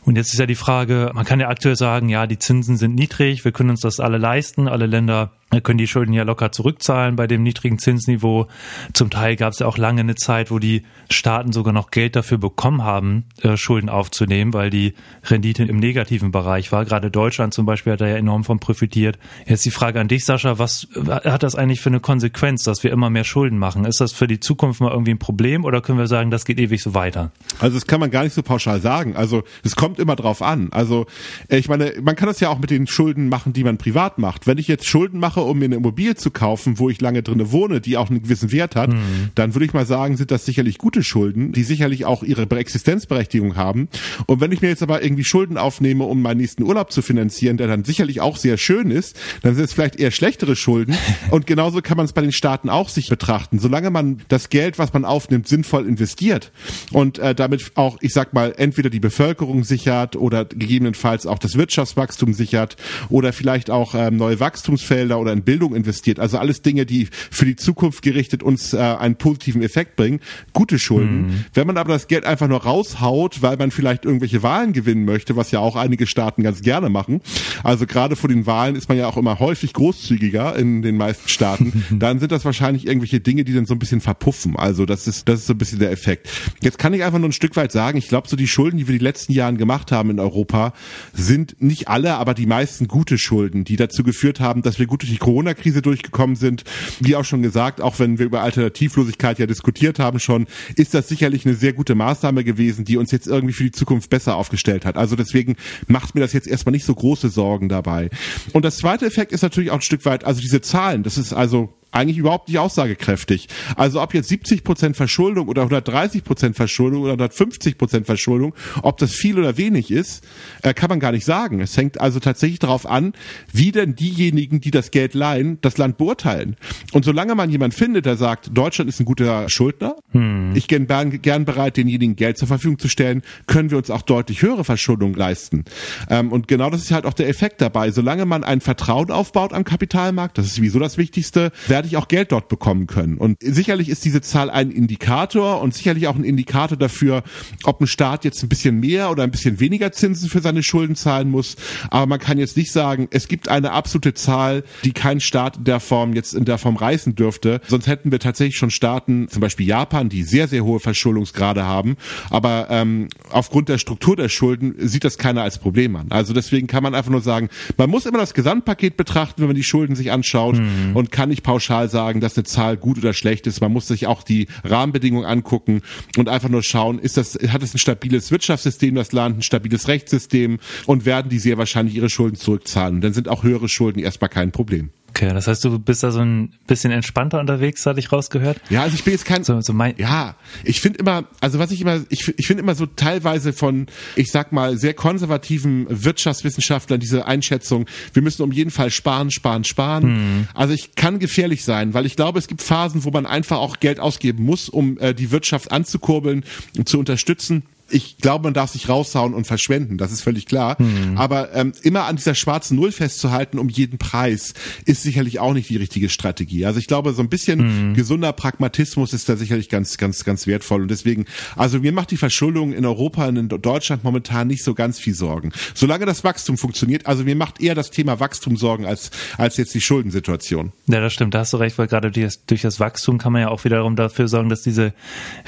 Und 0.06 0.16
jetzt 0.16 0.32
ist 0.32 0.38
ja 0.38 0.46
die 0.46 0.54
Frage, 0.54 1.10
man 1.12 1.26
kann 1.26 1.38
ja 1.38 1.48
aktuell 1.48 1.76
sagen, 1.76 2.08
ja, 2.08 2.26
die 2.26 2.38
Zinsen 2.38 2.78
sind 2.78 2.94
niedrig, 2.94 3.44
wir 3.44 3.52
können 3.52 3.68
uns 3.68 3.80
das 3.80 4.00
alle 4.00 4.16
leisten, 4.16 4.68
alle 4.68 4.86
Länder 4.86 5.32
können 5.62 5.78
die 5.78 5.86
Schulden 5.86 6.12
ja 6.12 6.24
locker 6.24 6.50
zurückzahlen 6.52 7.16
bei 7.16 7.26
dem 7.26 7.42
niedrigen 7.42 7.78
Zinsniveau. 7.78 8.48
Zum 8.92 9.10
Teil 9.10 9.36
gab 9.36 9.52
es 9.52 9.60
ja 9.60 9.66
auch 9.66 9.78
lange 9.78 10.00
eine 10.00 10.16
Zeit, 10.16 10.50
wo 10.50 10.58
die 10.58 10.82
Staaten 11.08 11.52
sogar 11.52 11.72
noch 11.72 11.90
Geld 11.90 12.16
dafür 12.16 12.38
bekommen 12.38 12.82
haben, 12.82 13.24
äh, 13.42 13.56
Schulden 13.56 13.88
aufzunehmen, 13.88 14.52
weil 14.52 14.70
die 14.70 14.94
Rendite 15.24 15.62
im 15.64 15.78
negativen 15.78 16.32
Bereich 16.32 16.72
war. 16.72 16.84
Gerade 16.84 17.10
Deutschland 17.10 17.54
zum 17.54 17.64
Beispiel 17.64 17.92
hat 17.92 18.00
da 18.00 18.08
ja 18.08 18.16
enorm 18.16 18.44
von 18.44 18.58
profitiert. 18.58 19.18
Jetzt 19.46 19.64
die 19.64 19.70
Frage 19.70 20.00
an 20.00 20.08
dich, 20.08 20.24
Sascha, 20.24 20.58
was 20.58 20.88
hat 21.06 21.42
das 21.42 21.54
eigentlich 21.54 21.80
für 21.80 21.90
eine 21.90 22.00
Konsequenz, 22.00 22.64
dass 22.64 22.82
wir 22.82 22.90
immer 22.90 23.08
mehr 23.08 23.24
Schulden 23.24 23.58
machen? 23.58 23.84
Ist 23.84 24.00
das 24.00 24.12
für 24.12 24.26
die 24.26 24.40
Zukunft 24.40 24.80
mal 24.80 24.90
irgendwie 24.90 25.12
ein 25.12 25.18
Problem 25.18 25.64
oder 25.64 25.80
können 25.80 25.98
wir 25.98 26.08
sagen, 26.08 26.30
das 26.30 26.44
geht 26.44 26.58
ewig 26.58 26.82
so 26.82 26.94
weiter? 26.94 27.30
Also 27.60 27.76
das 27.76 27.86
kann 27.86 28.00
man 28.00 28.10
gar 28.10 28.24
nicht 28.24 28.34
so 28.34 28.42
pauschal 28.42 28.80
sagen. 28.80 29.16
Also 29.16 29.44
es 29.62 29.76
kommt 29.76 30.00
immer 30.00 30.16
drauf 30.16 30.42
an. 30.42 30.68
Also 30.72 31.06
ich 31.48 31.68
meine, 31.68 31.94
man 32.02 32.16
kann 32.16 32.26
das 32.26 32.40
ja 32.40 32.48
auch 32.48 32.58
mit 32.58 32.70
den 32.70 32.86
Schulden 32.86 33.28
machen, 33.28 33.52
die 33.52 33.62
man 33.62 33.78
privat 33.78 34.18
macht. 34.18 34.46
Wenn 34.46 34.58
ich 34.58 34.68
jetzt 34.68 34.86
Schulden 34.86 35.20
mache, 35.20 35.35
um 35.42 35.58
mir 35.58 35.66
eine 35.66 35.76
Immobilie 35.76 36.14
zu 36.14 36.30
kaufen, 36.30 36.78
wo 36.78 36.90
ich 36.90 37.00
lange 37.00 37.22
drinne 37.22 37.52
wohne, 37.52 37.80
die 37.80 37.96
auch 37.96 38.10
einen 38.10 38.22
gewissen 38.22 38.52
Wert 38.52 38.76
hat, 38.76 38.90
mhm. 38.90 39.30
dann 39.34 39.54
würde 39.54 39.66
ich 39.66 39.74
mal 39.74 39.86
sagen, 39.86 40.16
sind 40.16 40.30
das 40.30 40.44
sicherlich 40.44 40.78
gute 40.78 41.02
Schulden, 41.02 41.52
die 41.52 41.62
sicherlich 41.62 42.04
auch 42.04 42.22
ihre 42.22 42.46
Existenzberechtigung 42.50 43.56
haben. 43.56 43.88
Und 44.26 44.40
wenn 44.40 44.52
ich 44.52 44.62
mir 44.62 44.68
jetzt 44.68 44.82
aber 44.82 45.02
irgendwie 45.02 45.24
Schulden 45.24 45.58
aufnehme, 45.58 46.04
um 46.04 46.22
meinen 46.22 46.38
nächsten 46.38 46.62
Urlaub 46.62 46.92
zu 46.92 47.02
finanzieren, 47.02 47.56
der 47.56 47.66
dann 47.66 47.84
sicherlich 47.84 48.20
auch 48.20 48.36
sehr 48.36 48.56
schön 48.56 48.90
ist, 48.90 49.18
dann 49.42 49.54
sind 49.54 49.64
es 49.64 49.72
vielleicht 49.72 49.96
eher 49.96 50.10
schlechtere 50.10 50.56
Schulden. 50.56 50.96
Und 51.30 51.46
genauso 51.46 51.80
kann 51.82 51.96
man 51.96 52.06
es 52.06 52.12
bei 52.12 52.22
den 52.22 52.32
Staaten 52.32 52.68
auch 52.68 52.88
sich 52.88 53.08
betrachten. 53.08 53.58
Solange 53.58 53.90
man 53.90 54.22
das 54.28 54.48
Geld, 54.48 54.78
was 54.78 54.92
man 54.92 55.04
aufnimmt, 55.04 55.48
sinnvoll 55.48 55.86
investiert 55.86 56.52
und 56.92 57.18
äh, 57.18 57.34
damit 57.34 57.72
auch, 57.74 57.98
ich 58.00 58.12
sag 58.12 58.32
mal, 58.32 58.54
entweder 58.56 58.90
die 58.90 59.00
Bevölkerung 59.00 59.64
sichert 59.64 60.16
oder 60.16 60.44
gegebenenfalls 60.44 61.26
auch 61.26 61.38
das 61.38 61.56
Wirtschaftswachstum 61.56 62.34
sichert 62.34 62.76
oder 63.08 63.32
vielleicht 63.32 63.70
auch 63.70 63.94
ähm, 63.94 64.16
neue 64.16 64.40
Wachstumsfelder 64.40 65.18
oder 65.26 65.32
in 65.32 65.42
Bildung 65.42 65.74
investiert. 65.74 66.20
Also 66.20 66.38
alles 66.38 66.62
Dinge, 66.62 66.86
die 66.86 67.08
für 67.30 67.44
die 67.44 67.56
Zukunft 67.56 68.02
gerichtet 68.02 68.42
uns 68.42 68.72
äh, 68.72 68.78
einen 68.78 69.16
positiven 69.16 69.62
Effekt 69.62 69.96
bringen. 69.96 70.20
Gute 70.52 70.78
Schulden. 70.78 71.26
Mhm. 71.26 71.44
Wenn 71.52 71.66
man 71.66 71.76
aber 71.76 71.92
das 71.92 72.06
Geld 72.06 72.24
einfach 72.24 72.48
nur 72.48 72.62
raushaut, 72.62 73.42
weil 73.42 73.56
man 73.56 73.70
vielleicht 73.70 74.04
irgendwelche 74.04 74.42
Wahlen 74.42 74.72
gewinnen 74.72 75.04
möchte, 75.04 75.36
was 75.36 75.50
ja 75.50 75.58
auch 75.58 75.76
einige 75.76 76.06
Staaten 76.06 76.42
ganz 76.42 76.62
gerne 76.62 76.88
machen. 76.88 77.20
Also 77.64 77.86
gerade 77.86 78.16
vor 78.16 78.28
den 78.28 78.46
Wahlen 78.46 78.76
ist 78.76 78.88
man 78.88 78.96
ja 78.96 79.08
auch 79.08 79.16
immer 79.16 79.40
häufig 79.40 79.72
großzügiger 79.72 80.56
in 80.56 80.82
den 80.82 80.96
meisten 80.96 81.28
Staaten. 81.28 81.84
dann 81.98 82.20
sind 82.20 82.30
das 82.32 82.44
wahrscheinlich 82.44 82.86
irgendwelche 82.86 83.20
Dinge, 83.20 83.44
die 83.44 83.52
dann 83.52 83.66
so 83.66 83.74
ein 83.74 83.78
bisschen 83.78 84.00
verpuffen. 84.00 84.56
Also 84.56 84.86
das 84.86 85.08
ist, 85.08 85.28
das 85.28 85.40
ist 85.40 85.46
so 85.46 85.54
ein 85.54 85.58
bisschen 85.58 85.80
der 85.80 85.90
Effekt. 85.90 86.28
Jetzt 86.62 86.78
kann 86.78 86.94
ich 86.94 87.02
einfach 87.02 87.18
nur 87.18 87.28
ein 87.28 87.32
Stück 87.32 87.56
weit 87.56 87.72
sagen, 87.72 87.98
ich 87.98 88.08
glaube, 88.08 88.28
so 88.28 88.36
die 88.36 88.46
Schulden, 88.46 88.78
die 88.78 88.86
wir 88.86 88.96
die 88.96 89.04
letzten 89.04 89.32
Jahren 89.32 89.58
gemacht 89.58 89.90
haben 89.90 90.10
in 90.10 90.20
Europa, 90.20 90.72
sind 91.12 91.60
nicht 91.60 91.88
alle, 91.88 92.14
aber 92.14 92.34
die 92.34 92.46
meisten 92.46 92.86
gute 92.86 93.18
Schulden, 93.18 93.64
die 93.64 93.76
dazu 93.76 94.04
geführt 94.04 94.40
haben, 94.40 94.62
dass 94.62 94.78
wir 94.78 94.86
gut 94.86 95.02
durch 95.02 95.12
die 95.12 95.15
Corona-Krise 95.18 95.82
durchgekommen 95.82 96.36
sind. 96.36 96.64
Wie 97.00 97.16
auch 97.16 97.24
schon 97.24 97.42
gesagt, 97.42 97.80
auch 97.80 97.98
wenn 97.98 98.18
wir 98.18 98.26
über 98.26 98.42
Alternativlosigkeit 98.42 99.38
ja 99.38 99.46
diskutiert 99.46 99.98
haben 99.98 100.18
schon, 100.18 100.46
ist 100.76 100.94
das 100.94 101.08
sicherlich 101.08 101.46
eine 101.46 101.54
sehr 101.54 101.72
gute 101.72 101.94
Maßnahme 101.94 102.44
gewesen, 102.44 102.84
die 102.84 102.96
uns 102.96 103.10
jetzt 103.10 103.26
irgendwie 103.26 103.54
für 103.54 103.64
die 103.64 103.72
Zukunft 103.72 104.10
besser 104.10 104.36
aufgestellt 104.36 104.84
hat. 104.84 104.96
Also 104.96 105.16
deswegen 105.16 105.56
macht 105.86 106.14
mir 106.14 106.20
das 106.20 106.32
jetzt 106.32 106.48
erstmal 106.48 106.72
nicht 106.72 106.84
so 106.84 106.94
große 106.94 107.28
Sorgen 107.28 107.68
dabei. 107.68 108.10
Und 108.52 108.64
das 108.64 108.78
zweite 108.78 109.06
Effekt 109.06 109.32
ist 109.32 109.42
natürlich 109.42 109.70
auch 109.70 109.76
ein 109.76 109.82
Stück 109.82 110.04
weit, 110.04 110.24
also 110.24 110.40
diese 110.40 110.60
Zahlen, 110.60 111.02
das 111.02 111.18
ist 111.18 111.32
also 111.32 111.75
eigentlich 111.92 112.18
überhaupt 112.18 112.48
nicht 112.48 112.58
aussagekräftig. 112.58 113.48
Also 113.76 114.02
ob 114.02 114.14
jetzt 114.14 114.28
70 114.28 114.64
Prozent 114.64 114.96
Verschuldung 114.96 115.48
oder 115.48 115.62
130 115.62 116.24
Prozent 116.24 116.56
Verschuldung 116.56 117.02
oder 117.02 117.12
150 117.12 117.78
Prozent 117.78 118.06
Verschuldung, 118.06 118.54
ob 118.82 118.98
das 118.98 119.12
viel 119.12 119.38
oder 119.38 119.56
wenig 119.56 119.90
ist, 119.90 120.26
äh, 120.62 120.74
kann 120.74 120.90
man 120.90 121.00
gar 121.00 121.12
nicht 121.12 121.24
sagen. 121.24 121.60
Es 121.60 121.76
hängt 121.76 122.00
also 122.00 122.20
tatsächlich 122.20 122.58
darauf 122.58 122.86
an, 122.86 123.14
wie 123.52 123.72
denn 123.72 123.94
diejenigen, 123.94 124.60
die 124.60 124.70
das 124.70 124.90
Geld 124.90 125.14
leihen, 125.14 125.58
das 125.62 125.78
Land 125.78 125.96
beurteilen. 125.96 126.56
Und 126.92 127.04
solange 127.04 127.34
man 127.34 127.50
jemand 127.50 127.74
findet, 127.74 128.06
der 128.06 128.16
sagt, 128.16 128.50
Deutschland 128.52 128.88
ist 128.88 129.00
ein 129.00 129.06
guter 129.06 129.48
Schuldner, 129.48 129.96
hm. 130.12 130.52
ich 130.54 130.66
bin 130.66 130.86
gern, 130.86 131.22
gern 131.22 131.44
bereit, 131.44 131.76
denjenigen 131.76 132.16
Geld 132.16 132.38
zur 132.38 132.48
Verfügung 132.48 132.78
zu 132.78 132.88
stellen, 132.88 133.22
können 133.46 133.70
wir 133.70 133.78
uns 133.78 133.90
auch 133.90 134.02
deutlich 134.02 134.42
höhere 134.42 134.64
Verschuldung 134.64 135.14
leisten. 135.14 135.64
Ähm, 136.10 136.32
und 136.32 136.48
genau 136.48 136.70
das 136.70 136.82
ist 136.82 136.90
halt 136.90 137.06
auch 137.06 137.14
der 137.14 137.28
Effekt 137.28 137.60
dabei. 137.60 137.90
Solange 137.90 138.26
man 138.26 138.44
ein 138.44 138.60
Vertrauen 138.60 139.10
aufbaut 139.10 139.52
am 139.52 139.64
Kapitalmarkt, 139.64 140.38
das 140.38 140.46
ist 140.46 140.56
sowieso 140.56 140.78
das 140.78 140.98
Wichtigste, 140.98 141.52
werde 141.76 141.88
ich 141.88 141.98
auch 141.98 142.08
Geld 142.08 142.32
dort 142.32 142.48
bekommen 142.48 142.86
können. 142.86 143.18
Und 143.18 143.36
sicherlich 143.42 143.90
ist 143.90 144.02
diese 144.06 144.22
Zahl 144.22 144.48
ein 144.48 144.70
Indikator 144.70 145.60
und 145.60 145.74
sicherlich 145.74 146.08
auch 146.08 146.16
ein 146.16 146.24
Indikator 146.24 146.78
dafür, 146.78 147.22
ob 147.64 147.82
ein 147.82 147.86
Staat 147.86 148.24
jetzt 148.24 148.42
ein 148.42 148.48
bisschen 148.48 148.80
mehr 148.80 149.10
oder 149.10 149.24
ein 149.24 149.30
bisschen 149.30 149.60
weniger 149.60 149.92
Zinsen 149.92 150.30
für 150.30 150.40
seine 150.40 150.62
Schulden 150.62 150.96
zahlen 150.96 151.30
muss. 151.30 151.56
Aber 151.90 152.06
man 152.06 152.18
kann 152.18 152.38
jetzt 152.38 152.56
nicht 152.56 152.72
sagen, 152.72 153.08
es 153.10 153.28
gibt 153.28 153.50
eine 153.50 153.72
absolute 153.72 154.14
Zahl, 154.14 154.64
die 154.84 154.92
kein 154.92 155.20
Staat 155.20 155.58
in 155.58 155.64
der 155.64 155.78
Form 155.78 156.14
jetzt 156.14 156.32
in 156.32 156.46
der 156.46 156.56
Form 156.56 156.76
reißen 156.76 157.14
dürfte. 157.14 157.60
Sonst 157.68 157.88
hätten 157.88 158.10
wir 158.10 158.20
tatsächlich 158.20 158.56
schon 158.56 158.70
Staaten, 158.70 159.28
zum 159.28 159.42
Beispiel 159.42 159.66
Japan, 159.66 160.08
die 160.08 160.22
sehr, 160.22 160.48
sehr 160.48 160.64
hohe 160.64 160.80
Verschuldungsgrade 160.80 161.66
haben. 161.66 161.96
Aber 162.30 162.68
ähm, 162.70 163.08
aufgrund 163.28 163.68
der 163.68 163.76
Struktur 163.76 164.16
der 164.16 164.30
Schulden 164.30 164.76
sieht 164.78 165.04
das 165.04 165.18
keiner 165.18 165.42
als 165.42 165.58
Problem 165.58 165.94
an. 165.96 166.06
Also 166.08 166.32
deswegen 166.32 166.68
kann 166.68 166.82
man 166.82 166.94
einfach 166.94 167.10
nur 167.10 167.20
sagen, 167.20 167.50
man 167.76 167.90
muss 167.90 168.06
immer 168.06 168.16
das 168.16 168.32
Gesamtpaket 168.32 168.96
betrachten, 168.96 169.42
wenn 169.42 169.48
man 169.48 169.56
die 169.56 169.62
Schulden 169.62 169.94
sich 169.94 170.10
anschaut 170.10 170.56
mhm. 170.56 170.92
und 170.94 171.12
kann 171.12 171.28
nicht 171.28 171.42
pauschal 171.42 171.65
pauschal 171.66 171.88
sagen, 171.88 172.20
dass 172.20 172.36
eine 172.36 172.44
Zahl 172.44 172.76
gut 172.76 172.98
oder 172.98 173.12
schlecht 173.12 173.46
ist. 173.46 173.60
Man 173.60 173.72
muss 173.72 173.88
sich 173.88 174.06
auch 174.06 174.22
die 174.22 174.46
Rahmenbedingungen 174.64 175.26
angucken 175.26 175.82
und 176.16 176.28
einfach 176.28 176.48
nur 176.48 176.62
schauen, 176.62 176.98
ist 176.98 177.16
das, 177.16 177.34
hat 177.48 177.62
es 177.62 177.74
ein 177.74 177.78
stabiles 177.78 178.30
Wirtschaftssystem, 178.30 178.94
das 178.94 179.12
Land, 179.12 179.38
ein 179.38 179.42
stabiles 179.42 179.88
Rechtssystem 179.88 180.58
und 180.86 181.04
werden 181.04 181.28
die 181.28 181.38
sehr 181.38 181.58
wahrscheinlich 181.58 181.96
ihre 181.96 182.10
Schulden 182.10 182.36
zurückzahlen. 182.36 183.00
Dann 183.00 183.12
sind 183.12 183.28
auch 183.28 183.42
höhere 183.42 183.68
Schulden 183.68 183.98
erstmal 183.98 184.30
kein 184.30 184.52
Problem. 184.52 184.90
Okay, 185.16 185.32
das 185.32 185.46
heißt, 185.46 185.64
du 185.64 185.78
bist 185.78 186.02
da 186.02 186.10
so 186.10 186.20
ein 186.20 186.50
bisschen 186.66 186.92
entspannter 186.92 187.40
unterwegs, 187.40 187.86
hatte 187.86 187.98
ich 187.98 188.12
rausgehört. 188.12 188.60
Ja, 188.68 188.82
also 188.82 188.96
ich 188.96 189.02
bin 189.02 189.14
jetzt 189.14 189.24
kein. 189.24 189.44
So, 189.44 189.58
so 189.62 189.72
mein 189.72 189.94
ja, 189.96 190.36
ich 190.62 190.82
finde 190.82 190.98
immer, 190.98 191.24
also 191.40 191.58
was 191.58 191.70
ich 191.70 191.80
immer, 191.80 192.02
ich, 192.10 192.34
ich 192.36 192.46
finde 192.46 192.62
immer 192.62 192.74
so 192.74 192.84
teilweise 192.84 193.54
von, 193.54 193.86
ich 194.14 194.30
sag 194.30 194.52
mal, 194.52 194.76
sehr 194.76 194.92
konservativen 194.92 195.86
Wirtschaftswissenschaftlern 195.88 197.00
diese 197.00 197.24
Einschätzung, 197.24 197.86
wir 198.12 198.20
müssen 198.20 198.42
um 198.42 198.52
jeden 198.52 198.70
Fall 198.70 198.90
sparen, 198.90 199.30
sparen, 199.30 199.64
sparen. 199.64 200.02
Hm. 200.02 200.48
Also 200.52 200.74
ich 200.74 200.96
kann 200.96 201.18
gefährlich 201.18 201.64
sein, 201.64 201.94
weil 201.94 202.04
ich 202.04 202.16
glaube, 202.16 202.38
es 202.38 202.46
gibt 202.46 202.60
Phasen, 202.60 203.04
wo 203.04 203.10
man 203.10 203.24
einfach 203.24 203.56
auch 203.56 203.80
Geld 203.80 204.00
ausgeben 204.00 204.44
muss, 204.44 204.68
um 204.68 204.98
äh, 204.98 205.14
die 205.14 205.30
Wirtschaft 205.30 205.72
anzukurbeln 205.72 206.44
und 206.76 206.90
zu 206.90 206.98
unterstützen 206.98 207.62
ich 207.88 208.18
glaube, 208.18 208.44
man 208.44 208.54
darf 208.54 208.70
sich 208.70 208.88
raushauen 208.88 209.34
und 209.34 209.46
verschwenden, 209.46 209.96
das 209.98 210.10
ist 210.12 210.22
völlig 210.22 210.46
klar. 210.46 210.76
Mhm. 210.80 211.16
Aber 211.16 211.54
ähm, 211.54 211.72
immer 211.82 212.04
an 212.04 212.16
dieser 212.16 212.34
schwarzen 212.34 212.76
Null 212.76 212.92
festzuhalten 212.92 213.58
um 213.58 213.68
jeden 213.68 213.98
Preis 213.98 214.54
ist 214.84 215.02
sicherlich 215.02 215.38
auch 215.38 215.52
nicht 215.52 215.68
die 215.70 215.76
richtige 215.76 216.08
Strategie. 216.08 216.66
Also 216.66 216.78
ich 216.78 216.88
glaube, 216.88 217.12
so 217.12 217.22
ein 217.22 217.28
bisschen 217.28 217.90
mhm. 217.90 217.94
gesunder 217.94 218.32
Pragmatismus 218.32 219.12
ist 219.12 219.28
da 219.28 219.36
sicherlich 219.36 219.68
ganz, 219.68 219.98
ganz, 219.98 220.24
ganz 220.24 220.46
wertvoll. 220.46 220.82
Und 220.82 220.90
deswegen, 220.90 221.26
also 221.54 221.78
mir 221.78 221.92
macht 221.92 222.10
die 222.10 222.16
Verschuldung 222.16 222.72
in 222.72 222.84
Europa 222.84 223.26
und 223.26 223.36
in 223.36 223.48
Deutschland 223.48 224.02
momentan 224.02 224.48
nicht 224.48 224.64
so 224.64 224.74
ganz 224.74 224.98
viel 224.98 225.14
Sorgen. 225.14 225.52
Solange 225.74 226.06
das 226.06 226.24
Wachstum 226.24 226.58
funktioniert, 226.58 227.06
also 227.06 227.24
mir 227.24 227.36
macht 227.36 227.60
eher 227.60 227.74
das 227.74 227.90
Thema 227.90 228.18
Wachstum 228.18 228.56
Sorgen 228.56 228.84
als, 228.84 229.10
als 229.38 229.56
jetzt 229.56 229.74
die 229.74 229.80
Schuldensituation. 229.80 230.72
Ja, 230.88 231.00
das 231.00 231.12
stimmt, 231.12 231.34
da 231.34 231.40
hast 231.40 231.52
du 231.52 231.58
recht, 231.58 231.78
weil 231.78 231.86
gerade 231.86 232.10
durch 232.10 232.26
das, 232.26 232.44
durch 232.46 232.62
das 232.62 232.80
Wachstum 232.80 233.18
kann 233.18 233.32
man 233.32 233.42
ja 233.42 233.48
auch 233.48 233.64
wiederum 233.64 233.94
dafür 233.96 234.28
sorgen, 234.28 234.48
dass 234.48 234.62
diese 234.62 234.92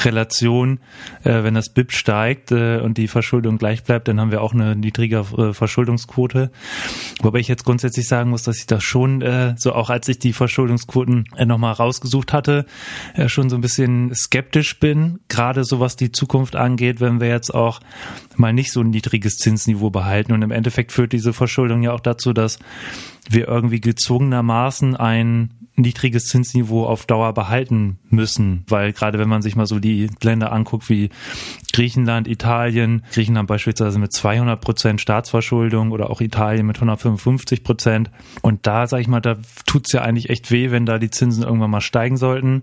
Relation, 0.04 0.78
äh, 1.24 1.42
wenn 1.42 1.54
das 1.54 1.70
BIP 1.70 1.92
steigt, 1.92 2.27
steigt 2.28 2.52
äh, 2.52 2.80
und 2.80 2.98
die 2.98 3.08
Verschuldung 3.08 3.58
gleich 3.58 3.84
bleibt, 3.84 4.08
dann 4.08 4.20
haben 4.20 4.30
wir 4.30 4.42
auch 4.42 4.52
eine 4.52 4.76
niedrige 4.76 5.24
äh, 5.36 5.52
Verschuldungsquote. 5.52 6.50
Wobei 7.22 7.38
ich 7.38 7.48
jetzt 7.48 7.64
grundsätzlich 7.64 8.06
sagen 8.06 8.30
muss, 8.30 8.42
dass 8.42 8.58
ich 8.58 8.66
da 8.66 8.80
schon, 8.80 9.22
äh, 9.22 9.54
so 9.56 9.72
auch 9.72 9.90
als 9.90 10.08
ich 10.08 10.18
die 10.18 10.32
Verschuldungsquoten 10.32 11.24
äh, 11.36 11.46
nochmal 11.46 11.72
rausgesucht 11.72 12.32
hatte, 12.32 12.66
äh, 13.14 13.28
schon 13.28 13.48
so 13.48 13.56
ein 13.56 13.62
bisschen 13.62 14.14
skeptisch 14.14 14.78
bin, 14.78 15.20
gerade 15.28 15.64
so 15.64 15.80
was 15.80 15.96
die 15.96 16.12
Zukunft 16.12 16.56
angeht, 16.56 17.00
wenn 17.00 17.20
wir 17.20 17.28
jetzt 17.28 17.54
auch 17.54 17.80
mal 18.36 18.52
nicht 18.52 18.72
so 18.72 18.80
ein 18.80 18.90
niedriges 18.90 19.36
Zinsniveau 19.36 19.90
behalten. 19.90 20.32
Und 20.32 20.42
im 20.42 20.50
Endeffekt 20.50 20.92
führt 20.92 21.12
diese 21.12 21.32
Verschuldung 21.32 21.82
ja 21.82 21.92
auch 21.92 22.00
dazu, 22.00 22.32
dass 22.32 22.58
wir 23.30 23.48
irgendwie 23.48 23.80
gezwungenermaßen 23.80 24.96
ein 24.96 25.50
niedriges 25.78 26.26
Zinsniveau 26.26 26.84
auf 26.84 27.06
Dauer 27.06 27.32
behalten 27.32 27.98
müssen, 28.10 28.64
weil 28.68 28.92
gerade 28.92 29.18
wenn 29.18 29.28
man 29.28 29.42
sich 29.42 29.56
mal 29.56 29.66
so 29.66 29.78
die 29.78 30.08
Länder 30.22 30.52
anguckt 30.52 30.88
wie 30.88 31.10
Griechenland, 31.72 32.28
Italien, 32.28 33.04
Griechenland 33.12 33.48
beispielsweise 33.48 33.98
mit 33.98 34.12
200 34.12 34.60
Prozent 34.60 35.00
Staatsverschuldung 35.00 35.92
oder 35.92 36.10
auch 36.10 36.20
Italien 36.20 36.66
mit 36.66 36.76
155 36.76 37.62
Prozent 37.62 38.10
und 38.42 38.66
da 38.66 38.86
sage 38.86 39.02
ich 39.02 39.08
mal, 39.08 39.20
da 39.20 39.36
tut's 39.66 39.92
ja 39.92 40.02
eigentlich 40.02 40.30
echt 40.30 40.50
weh, 40.50 40.70
wenn 40.70 40.86
da 40.86 40.98
die 40.98 41.10
Zinsen 41.10 41.42
irgendwann 41.42 41.70
mal 41.70 41.80
steigen 41.80 42.16
sollten 42.16 42.62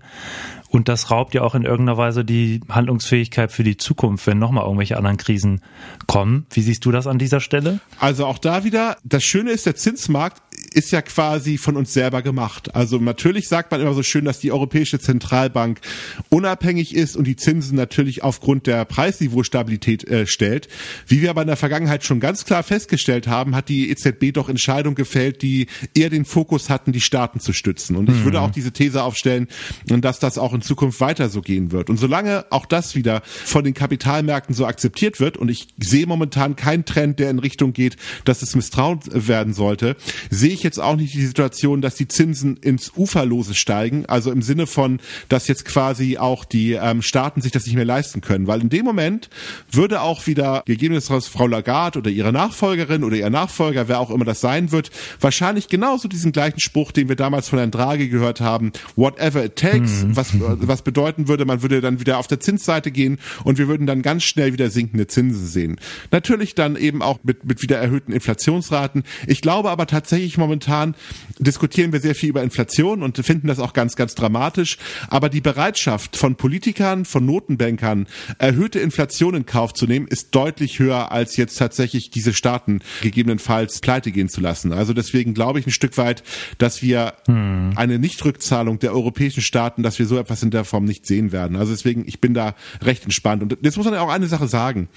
und 0.68 0.88
das 0.88 1.10
raubt 1.10 1.34
ja 1.34 1.42
auch 1.42 1.54
in 1.54 1.64
irgendeiner 1.64 1.96
Weise 1.96 2.24
die 2.24 2.60
Handlungsfähigkeit 2.68 3.52
für 3.52 3.64
die 3.64 3.76
Zukunft, 3.76 4.26
wenn 4.26 4.38
nochmal 4.38 4.64
irgendwelche 4.64 4.96
anderen 4.96 5.16
Krisen 5.16 5.62
kommen. 6.06 6.46
Wie 6.50 6.60
siehst 6.60 6.84
du 6.84 6.92
das 6.92 7.06
an 7.06 7.18
dieser 7.18 7.40
Stelle? 7.40 7.80
Also 7.98 8.26
auch 8.26 8.38
da 8.38 8.64
wieder, 8.64 8.96
das 9.04 9.22
Schöne 9.22 9.52
ist, 9.52 9.66
der 9.66 9.76
Zinsmarkt 9.76 10.42
ist 10.76 10.92
ja 10.92 11.00
quasi 11.00 11.56
von 11.56 11.74
uns 11.76 11.94
selber 11.94 12.20
gemacht. 12.20 12.74
Also 12.74 12.98
natürlich 12.98 13.48
sagt 13.48 13.70
man 13.70 13.80
immer 13.80 13.94
so 13.94 14.02
schön, 14.02 14.26
dass 14.26 14.40
die 14.40 14.52
Europäische 14.52 15.00
Zentralbank 15.00 15.80
unabhängig 16.28 16.94
ist 16.94 17.16
und 17.16 17.24
die 17.24 17.36
Zinsen 17.36 17.76
natürlich 17.76 18.22
aufgrund 18.22 18.66
der 18.66 18.84
Preisniveaustabilität 18.84 20.06
äh, 20.06 20.26
stellt. 20.26 20.68
Wie 21.06 21.22
wir 21.22 21.30
aber 21.30 21.40
in 21.40 21.48
der 21.48 21.56
Vergangenheit 21.56 22.04
schon 22.04 22.20
ganz 22.20 22.44
klar 22.44 22.62
festgestellt 22.62 23.26
haben, 23.26 23.56
hat 23.56 23.70
die 23.70 23.90
EZB 23.90 24.34
doch 24.34 24.50
Entscheidungen 24.50 24.96
gefällt, 24.96 25.40
die 25.40 25.66
eher 25.94 26.10
den 26.10 26.26
Fokus 26.26 26.68
hatten, 26.68 26.92
die 26.92 27.00
Staaten 27.00 27.40
zu 27.40 27.54
stützen. 27.54 27.96
Und 27.96 28.10
ich 28.10 28.16
mhm. 28.16 28.24
würde 28.24 28.42
auch 28.42 28.50
diese 28.50 28.72
These 28.72 29.02
aufstellen, 29.02 29.48
dass 29.86 30.18
das 30.18 30.36
auch 30.36 30.52
in 30.52 30.60
Zukunft 30.60 31.00
weiter 31.00 31.30
so 31.30 31.40
gehen 31.40 31.72
wird. 31.72 31.88
Und 31.88 31.96
solange 31.96 32.44
auch 32.50 32.66
das 32.66 32.94
wieder 32.94 33.22
von 33.24 33.64
den 33.64 33.72
Kapitalmärkten 33.72 34.54
so 34.54 34.66
akzeptiert 34.66 35.20
wird, 35.20 35.38
und 35.38 35.50
ich 35.50 35.68
sehe 35.78 36.06
momentan 36.06 36.54
keinen 36.54 36.84
Trend, 36.84 37.18
der 37.18 37.30
in 37.30 37.38
Richtung 37.38 37.72
geht, 37.72 37.96
dass 38.26 38.42
es 38.42 38.54
misstraut 38.54 39.04
werden 39.10 39.54
sollte, 39.54 39.96
sehe 40.28 40.52
ich 40.52 40.65
jetzt 40.66 40.80
auch 40.80 40.96
nicht 40.96 41.14
die 41.14 41.24
Situation, 41.24 41.80
dass 41.80 41.94
die 41.94 42.08
Zinsen 42.08 42.56
ins 42.56 42.92
Uferlose 42.96 43.54
steigen, 43.54 44.04
also 44.06 44.30
im 44.30 44.42
Sinne 44.42 44.66
von, 44.66 45.00
dass 45.28 45.48
jetzt 45.48 45.64
quasi 45.64 46.18
auch 46.18 46.44
die 46.44 46.72
ähm, 46.72 47.00
Staaten 47.00 47.40
sich 47.40 47.52
das 47.52 47.64
nicht 47.66 47.76
mehr 47.76 47.84
leisten 47.84 48.20
können, 48.20 48.46
weil 48.46 48.60
in 48.60 48.68
dem 48.68 48.84
Moment 48.84 49.30
würde 49.70 50.02
auch 50.02 50.26
wieder 50.26 50.62
gegebenenfalls 50.66 51.28
Frau 51.28 51.46
Lagarde 51.46 52.00
oder 52.00 52.10
ihre 52.10 52.32
Nachfolgerin 52.32 53.04
oder 53.04 53.16
ihr 53.16 53.30
Nachfolger, 53.30 53.88
wer 53.88 54.00
auch 54.00 54.10
immer 54.10 54.24
das 54.24 54.40
sein 54.40 54.72
wird, 54.72 54.90
wahrscheinlich 55.20 55.68
genauso 55.68 56.08
diesen 56.08 56.32
gleichen 56.32 56.60
Spruch, 56.60 56.92
den 56.92 57.08
wir 57.08 57.16
damals 57.16 57.48
von 57.48 57.58
Herrn 57.58 57.70
Draghi 57.70 58.08
gehört 58.08 58.40
haben, 58.40 58.72
whatever 58.96 59.44
it 59.44 59.56
takes, 59.56 60.02
mhm. 60.02 60.16
was, 60.16 60.32
was 60.38 60.82
bedeuten 60.82 61.28
würde, 61.28 61.44
man 61.44 61.62
würde 61.62 61.80
dann 61.80 62.00
wieder 62.00 62.18
auf 62.18 62.26
der 62.26 62.40
Zinsseite 62.40 62.90
gehen 62.90 63.18
und 63.44 63.58
wir 63.58 63.68
würden 63.68 63.86
dann 63.86 64.02
ganz 64.02 64.24
schnell 64.24 64.52
wieder 64.52 64.68
sinkende 64.70 65.06
Zinsen 65.06 65.46
sehen. 65.46 65.80
Natürlich 66.10 66.54
dann 66.54 66.76
eben 66.76 67.02
auch 67.02 67.20
mit, 67.22 67.44
mit 67.44 67.62
wieder 67.62 67.78
erhöhten 67.78 68.12
Inflationsraten. 68.12 69.04
Ich 69.26 69.40
glaube 69.40 69.70
aber 69.70 69.86
tatsächlich 69.86 70.36
momentan 70.38 70.55
momentan 70.56 70.94
diskutieren 71.38 71.92
wir 71.92 72.00
sehr 72.00 72.14
viel 72.14 72.30
über 72.30 72.42
Inflation 72.42 73.02
und 73.02 73.18
finden 73.18 73.48
das 73.48 73.58
auch 73.58 73.74
ganz, 73.74 73.94
ganz 73.94 74.14
dramatisch. 74.14 74.78
Aber 75.08 75.28
die 75.28 75.42
Bereitschaft 75.42 76.16
von 76.16 76.36
Politikern, 76.36 77.04
von 77.04 77.26
Notenbankern, 77.26 78.06
erhöhte 78.38 78.78
Inflation 78.78 79.34
in 79.34 79.44
Kauf 79.44 79.74
zu 79.74 79.86
nehmen, 79.86 80.08
ist 80.08 80.34
deutlich 80.34 80.78
höher, 80.78 81.12
als 81.12 81.36
jetzt 81.36 81.56
tatsächlich 81.56 82.10
diese 82.10 82.32
Staaten 82.32 82.80
gegebenenfalls 83.02 83.80
pleite 83.80 84.12
gehen 84.12 84.30
zu 84.30 84.40
lassen. 84.40 84.72
Also 84.72 84.94
deswegen 84.94 85.34
glaube 85.34 85.60
ich 85.60 85.66
ein 85.66 85.72
Stück 85.72 85.98
weit, 85.98 86.22
dass 86.56 86.80
wir 86.80 87.14
hm. 87.26 87.72
eine 87.76 87.98
Nichtrückzahlung 87.98 88.78
der 88.78 88.94
europäischen 88.94 89.42
Staaten, 89.42 89.82
dass 89.82 89.98
wir 89.98 90.06
so 90.06 90.18
etwas 90.18 90.42
in 90.42 90.50
der 90.50 90.64
Form 90.64 90.84
nicht 90.84 91.06
sehen 91.06 91.32
werden. 91.32 91.56
Also 91.56 91.72
deswegen, 91.72 92.04
ich 92.06 92.20
bin 92.20 92.32
da 92.32 92.54
recht 92.82 93.04
entspannt. 93.04 93.42
Und 93.42 93.58
jetzt 93.60 93.76
muss 93.76 93.84
man 93.84 93.94
ja 93.94 94.00
auch 94.00 94.08
eine 94.08 94.26
Sache 94.26 94.48
sagen. 94.48 94.88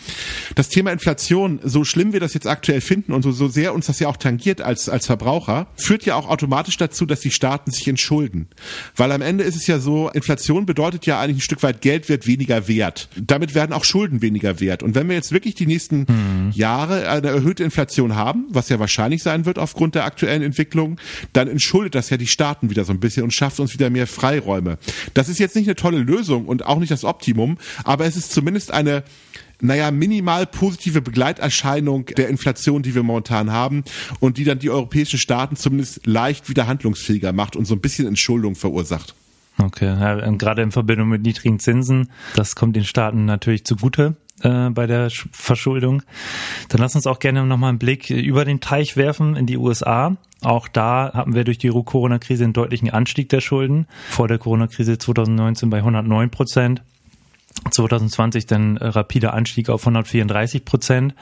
Das 0.55 0.69
Thema 0.69 0.91
Inflation, 0.91 1.59
so 1.63 1.83
schlimm 1.83 2.13
wir 2.13 2.21
das 2.21 2.33
jetzt 2.33 2.47
aktuell 2.47 2.81
finden 2.81 3.11
und 3.11 3.23
so, 3.23 3.31
so 3.31 3.49
sehr 3.49 3.73
uns 3.73 3.87
das 3.87 3.99
ja 3.99 4.07
auch 4.07 4.17
tangiert 4.17 4.61
als, 4.61 4.87
als 4.87 5.05
Verbraucher, 5.05 5.48
Verbraucher 5.49 5.67
führt 5.75 6.05
ja 6.05 6.15
auch 6.15 6.29
automatisch 6.29 6.77
dazu, 6.77 7.05
dass 7.05 7.21
die 7.21 7.31
Staaten 7.31 7.71
sich 7.71 7.87
entschulden. 7.87 8.47
Weil 8.95 9.11
am 9.11 9.21
Ende 9.21 9.43
ist 9.43 9.55
es 9.55 9.67
ja 9.67 9.79
so, 9.79 10.09
Inflation 10.09 10.65
bedeutet 10.65 11.05
ja 11.05 11.19
eigentlich 11.19 11.37
ein 11.37 11.41
Stück 11.41 11.63
weit 11.63 11.81
Geld 11.81 12.09
wird 12.09 12.27
weniger 12.27 12.67
wert. 12.67 13.09
Damit 13.19 13.55
werden 13.55 13.73
auch 13.73 13.83
Schulden 13.83 14.21
weniger 14.21 14.59
wert. 14.59 14.83
Und 14.83 14.95
wenn 14.95 15.07
wir 15.07 15.15
jetzt 15.15 15.31
wirklich 15.31 15.55
die 15.55 15.65
nächsten 15.65 15.99
mhm. 16.07 16.51
Jahre 16.53 17.09
eine 17.09 17.29
erhöhte 17.29 17.63
Inflation 17.63 18.15
haben, 18.15 18.45
was 18.49 18.69
ja 18.69 18.79
wahrscheinlich 18.79 19.23
sein 19.23 19.45
wird 19.45 19.59
aufgrund 19.59 19.95
der 19.95 20.05
aktuellen 20.05 20.43
Entwicklung, 20.43 20.99
dann 21.33 21.47
entschuldet 21.47 21.95
das 21.95 22.09
ja 22.09 22.17
die 22.17 22.27
Staaten 22.27 22.69
wieder 22.69 22.85
so 22.85 22.93
ein 22.93 22.99
bisschen 22.99 23.23
und 23.23 23.33
schafft 23.33 23.59
uns 23.59 23.73
wieder 23.73 23.89
mehr 23.89 24.07
Freiräume. 24.07 24.77
Das 25.13 25.29
ist 25.29 25.39
jetzt 25.39 25.55
nicht 25.55 25.67
eine 25.67 25.75
tolle 25.75 25.99
Lösung 25.99 26.45
und 26.45 26.65
auch 26.65 26.79
nicht 26.79 26.91
das 26.91 27.03
Optimum, 27.03 27.57
aber 27.83 28.05
es 28.05 28.15
ist 28.15 28.31
zumindest 28.31 28.71
eine 28.71 29.03
naja, 29.61 29.91
minimal 29.91 30.45
positive 30.45 31.01
Begleiterscheinung 31.01 32.05
der 32.05 32.29
Inflation, 32.29 32.81
die 32.81 32.95
wir 32.95 33.03
momentan 33.03 33.51
haben 33.51 33.83
und 34.19 34.37
die 34.37 34.43
dann 34.43 34.59
die 34.59 34.69
europäischen 34.69 35.19
Staaten 35.19 35.55
zumindest 35.55 36.05
leicht 36.05 36.49
wieder 36.49 36.67
handlungsfähiger 36.67 37.33
macht 37.33 37.55
und 37.55 37.65
so 37.65 37.75
ein 37.75 37.81
bisschen 37.81 38.07
Entschuldung 38.07 38.55
verursacht. 38.55 39.15
Okay, 39.57 39.87
ja, 39.87 40.31
gerade 40.31 40.61
in 40.61 40.71
Verbindung 40.71 41.09
mit 41.09 41.21
niedrigen 41.21 41.59
Zinsen, 41.59 42.09
das 42.35 42.55
kommt 42.55 42.77
den 42.77 42.85
Staaten 42.85 43.25
natürlich 43.25 43.65
zugute 43.65 44.15
äh, 44.41 44.69
bei 44.69 44.87
der 44.87 45.09
Verschuldung. 45.31 46.01
Dann 46.69 46.79
lass 46.79 46.95
uns 46.95 47.07
auch 47.07 47.19
gerne 47.19 47.45
nochmal 47.45 47.69
einen 47.69 47.79
Blick 47.79 48.09
über 48.09 48.45
den 48.45 48.61
Teich 48.61 48.95
werfen 48.95 49.35
in 49.35 49.45
die 49.45 49.57
USA. 49.57 50.15
Auch 50.41 50.69
da 50.69 51.11
haben 51.13 51.35
wir 51.35 51.43
durch 51.43 51.57
die 51.57 51.69
Corona-Krise 51.69 52.45
einen 52.45 52.53
deutlichen 52.53 52.89
Anstieg 52.89 53.27
der 53.27 53.41
Schulden. 53.41 53.87
Vor 54.09 54.29
der 54.29 54.37
Corona-Krise 54.37 54.97
2019 54.97 55.69
bei 55.69 55.77
109 55.79 56.29
Prozent. 56.29 56.81
2020 57.69 58.45
dann 58.45 58.77
äh, 58.77 58.87
rapider 58.87 59.33
Anstieg 59.33 59.69
auf 59.69 59.81
134 59.81 60.65
Prozent. 60.65 61.15